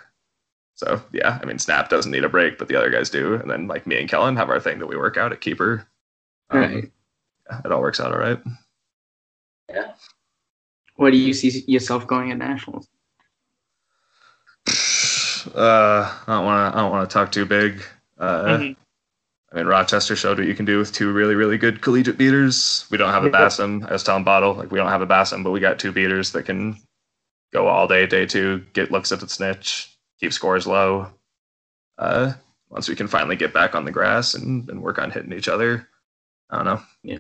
[0.77, 3.51] so yeah, I mean, Snap doesn't need a break, but the other guys do, and
[3.51, 5.89] then like me and Kellen have our thing that we work out at keeper.
[6.51, 6.93] Um, Right.
[7.51, 8.39] yeah, it all works out all right.
[9.69, 9.95] Yeah.
[10.95, 12.89] Where do you see yourself going at nationals?
[15.55, 16.79] Uh, I don't want to.
[16.79, 17.83] I don't want to talk too big.
[18.19, 18.77] Uh, Mhm.
[19.53, 22.85] I mean, Rochester showed what you can do with two really, really good collegiate beaters.
[22.91, 23.33] We don't have a Yeah.
[23.33, 23.85] Bassam.
[23.89, 26.33] I was telling Bottle, like, we don't have a Bassam, but we got two beaters
[26.33, 26.77] that can
[27.53, 31.07] go all day, day two, get looks at the snitch, keep scores low.
[31.97, 32.33] Uh,
[32.69, 35.49] once we can finally get back on the grass and, and work on hitting each
[35.49, 35.89] other,
[36.51, 36.83] I don't know.
[37.03, 37.19] Yeah.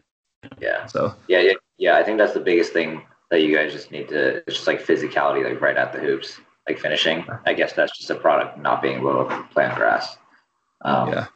[0.58, 0.86] Yeah.
[0.86, 1.96] So, Yeah, yeah, yeah.
[1.96, 4.38] I think that's the biggest thing that you guys just need to.
[4.46, 7.24] It's just like physicality, like right at the hoops, like finishing.
[7.46, 10.16] I guess that's just a product not being able to play on grass.
[10.82, 11.26] Um, yeah.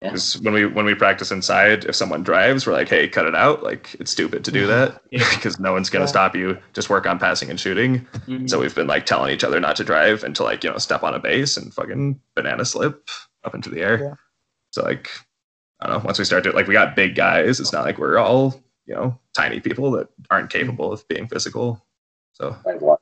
[0.00, 0.10] Yeah.
[0.10, 3.36] 'Cause when we when we practice inside, if someone drives, we're like, "Hey, cut it
[3.36, 6.08] out!" Like it's stupid to do that because no one's gonna Yeah.
[6.08, 6.58] stop you.
[6.72, 8.00] Just work on passing and shooting.
[8.26, 8.50] Mhm.
[8.50, 10.78] So we've been like telling each other not to drive and to like, you know,
[10.78, 13.08] step on a base and fucking banana slip
[13.44, 13.98] up into the air.
[14.02, 14.14] Yeah.
[14.72, 15.08] So like,
[15.80, 17.98] I don't know, once we start to like we got big guys, it's not like
[17.98, 21.80] we're all, you know, tiny people that aren't capable of being physical.
[22.32, 22.98] So like what-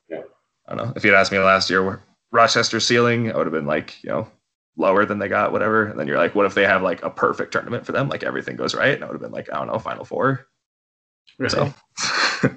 [0.71, 0.93] I don't know.
[0.95, 2.01] If you'd asked me last year
[2.31, 4.27] Rochester ceiling, I would have been like, you know,
[4.77, 5.85] lower than they got, whatever.
[5.85, 8.07] And then you're like, what if they have like a perfect tournament for them?
[8.07, 8.93] Like everything goes right.
[8.93, 10.47] And I would have been like, I don't know, final four.
[11.37, 11.51] Right.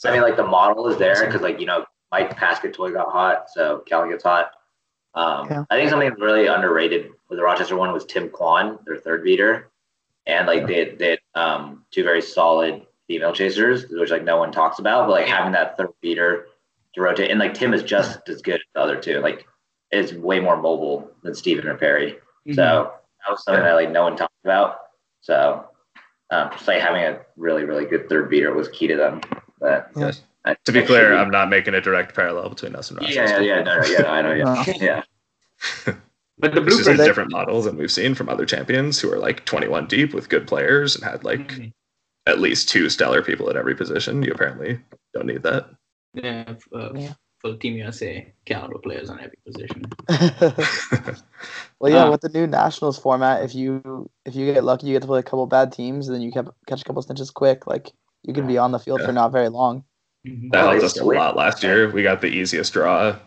[0.00, 3.12] So I mean, like the model is there because, like you know, Mike Pascatoy got
[3.12, 4.50] hot, so Cal gets hot.
[5.14, 5.64] Um, Yeah.
[5.68, 9.68] I think something really underrated with the Rochester one was Tim Kwan, their third beater,
[10.24, 14.50] and like they they had um, two very solid female chasers, which like no one
[14.50, 16.46] talks about, but like having that third beater
[16.96, 19.46] to rotate, and like Tim is just as good as the other two, like
[19.92, 22.18] is way more mobile than Steven or Perry.
[22.48, 22.56] Mhm.
[22.56, 22.92] So
[23.24, 24.78] that was something that like no one talked about.
[25.20, 25.64] So
[26.30, 29.20] um, just like having a really really good third beater was key to them.
[29.60, 30.12] But Yeah.
[30.44, 33.08] I- to be clear, should I'm not making a direct parallel between us and yeah,
[33.08, 35.02] yeah, yeah, no, no, yeah, no, I know, yeah, Uh, yeah,
[36.38, 36.98] But the It's just a blueprint.
[37.08, 40.46] different model than we've seen from other champions who are like 21 deep with good
[40.46, 41.72] players and had like Mhm.
[42.26, 44.22] at least two stellar people at every position.
[44.22, 44.78] You apparently
[45.14, 45.66] don't need that.
[46.16, 47.12] Yeah, f- uh, Yeah.
[47.40, 49.82] full Team USA caliber players on every position.
[51.80, 54.94] well, yeah, Uh, with the new nationals format, if you if you get lucky, you
[54.94, 57.32] get to play a couple bad teams, and then you can catch a couple snitches
[57.32, 57.66] quick.
[57.66, 57.92] Like
[58.22, 59.06] you can be on the field Yeah.
[59.06, 59.84] for not very long.
[60.26, 60.50] Mhm.
[60.52, 61.90] That helped us a lot last year.
[61.90, 63.18] We got the easiest draw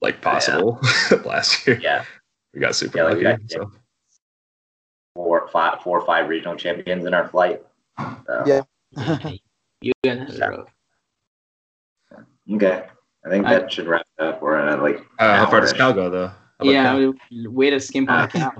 [0.00, 0.78] like possible
[1.24, 1.78] last year.
[1.82, 2.04] yeah.
[2.54, 3.42] We got super Yeah, like, lucky.
[3.50, 3.58] yeah.
[3.58, 3.72] So
[5.14, 7.62] Four, five, four or five regional champions in our flight.
[7.98, 8.62] So, Yeah.
[9.80, 10.46] You guys had it Yeah.
[10.48, 10.68] rough.
[12.52, 12.84] Okay,
[13.24, 14.42] I think I- that should wrap it up.
[14.42, 15.04] We're at like.
[15.18, 15.72] uh, how far does.
[15.72, 16.28] Cal go though?
[16.28, 17.14] How Yeah, Cal?
[17.30, 18.52] we- way to skimp on the cow.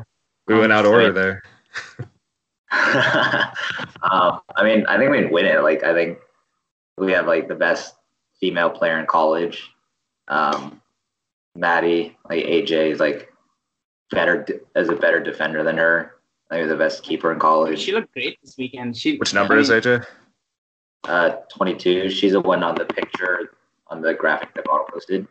[0.47, 1.43] we went out order there.
[2.73, 5.63] um, I mean, I think we'd win it.
[5.63, 6.19] Like, I think
[6.99, 7.95] we have like the best
[8.41, 9.71] female player in college.
[10.29, 10.81] Um,
[11.55, 13.33] Maddie, like AJ, is like
[14.11, 16.17] better as a better defender than her.
[16.51, 17.79] I think the best keeper in college.
[17.81, 18.97] She looked great this weekend.
[18.97, 20.05] She Which number I is AJ?
[21.05, 22.11] Uh, 22.
[22.11, 23.53] She's the one on the picture
[23.89, 25.27] on the graphic that Bottle posted.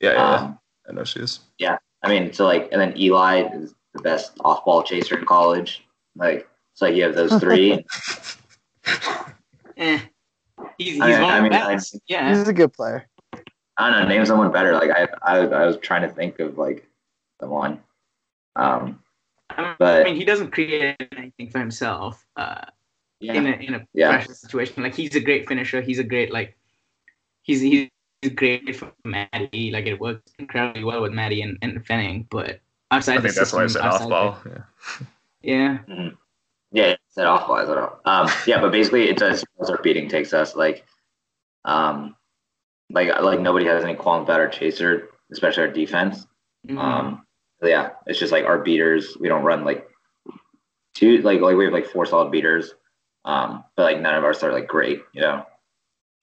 [0.00, 0.34] Yeah, yeah, yeah.
[0.36, 1.40] Um, I know she is.
[1.58, 5.84] Yeah, I mean, so like, and then Eli is the best off-ball chaser in college.
[6.16, 7.84] Like, it's like you have those three.
[9.76, 9.98] Eh.
[10.78, 12.28] He's, he's I- one I mean, I- yeah.
[12.28, 13.08] He's a good player.
[13.78, 14.74] I don't know, name someone better.
[14.74, 16.86] Like, I, I, I was trying to think of like
[17.40, 17.80] someone.
[18.54, 19.00] Um,
[19.50, 22.24] I mean, he doesn't create anything for himself.
[22.36, 22.60] Uh,
[23.20, 24.10] yeah, in a in a Yeah.
[24.10, 24.82] pressure situation.
[24.82, 25.80] Like he's a great finisher.
[25.80, 26.56] He's a great like
[27.42, 27.88] he's he's
[28.34, 29.70] great for Maddie.
[29.70, 32.26] Like it works incredibly well with Maddie and, and Fenning.
[32.30, 34.38] But outside I the think that's why I said off ball.
[34.46, 35.78] Yeah.
[35.88, 36.10] the- Yeah.
[36.72, 37.68] yeah, set off wise.
[37.68, 37.98] I don't know.
[38.04, 40.54] Um, yeah, but basically, it's as as our beating takes us.
[40.54, 40.84] Like,
[41.64, 42.14] um,
[42.90, 46.26] like like nobody has any qualms about our chaser, especially our defense.
[46.68, 46.78] Mhm.
[46.78, 47.26] Um,
[47.62, 49.16] yeah, it's just like our beaters.
[49.18, 49.88] We don't run like
[50.94, 52.74] two, like like we have like four solid beaters,
[53.24, 55.44] um, but like none of ours are like great, you know.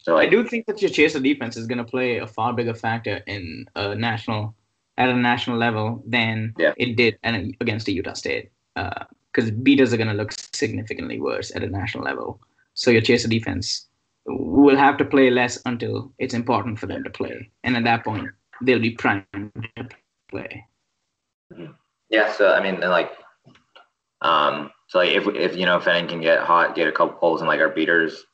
[0.01, 2.73] So I do think that your chaser defense is going to play a far bigger
[2.73, 4.55] factor in a national
[4.97, 6.73] at a national level than Yeah.
[6.77, 8.51] it did at, against the Utah State.
[8.75, 12.39] Because beaters are going to look significantly worse at a national level.
[12.73, 13.87] So your chaser defense
[14.25, 18.03] will have to play less until it's important for them to play, and at that
[18.03, 18.29] point
[18.61, 19.25] they'll be primed
[19.77, 19.89] to
[20.29, 20.65] play.
[22.09, 22.31] yeah.
[22.33, 23.11] So I mean, and like,
[24.21, 27.15] um, so like if if you know if anything can get hot, get a couple
[27.17, 28.25] pulls, and like our beaters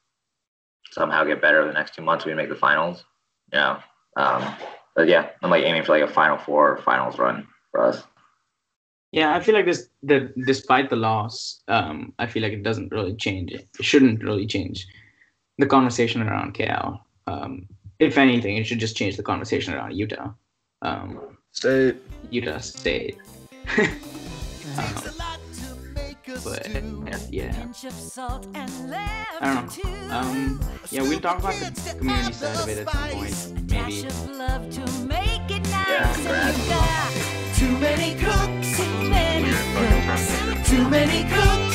[0.91, 3.03] somehow get better over the next two months, we make the finals.
[3.51, 3.79] You know.
[4.17, 4.55] Um,
[4.95, 8.03] but yeah, I'm like aiming for like a final four finals run for us.
[9.11, 9.89] Yeah, I feel like this.
[10.03, 13.51] The despite the loss, um, I feel like it doesn't really change.
[13.51, 14.87] It shouldn't really change
[15.57, 17.05] the conversation around Cal.
[17.27, 17.67] Um,
[17.99, 20.31] if anything, it should just change the conversation around Utah,
[20.81, 21.97] um, State.
[22.29, 23.17] Utah State.
[24.77, 25.14] um,
[26.45, 26.67] but
[27.31, 27.51] yeah.
[29.41, 30.15] I don't know.
[30.15, 30.59] Um,
[30.91, 33.35] yeah, we'll talk about the community side of it at some point,
[33.69, 34.09] maybe.
[35.89, 37.59] Yeah, congrats.
[37.59, 41.74] Too many cooks, too many cooks, too many cooks.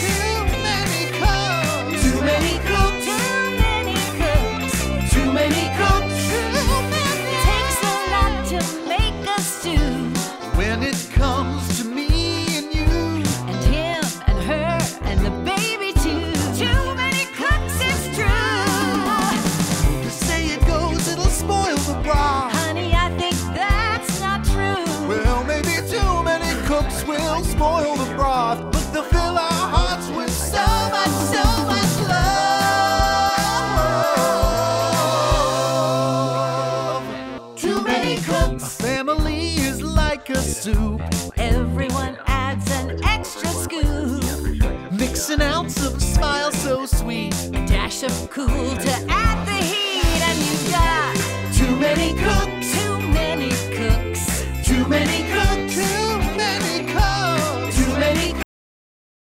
[45.31, 50.21] An ounce of a smile so sweet, a dash of cool to add the heat,
[50.23, 52.60] and you got too many cookies.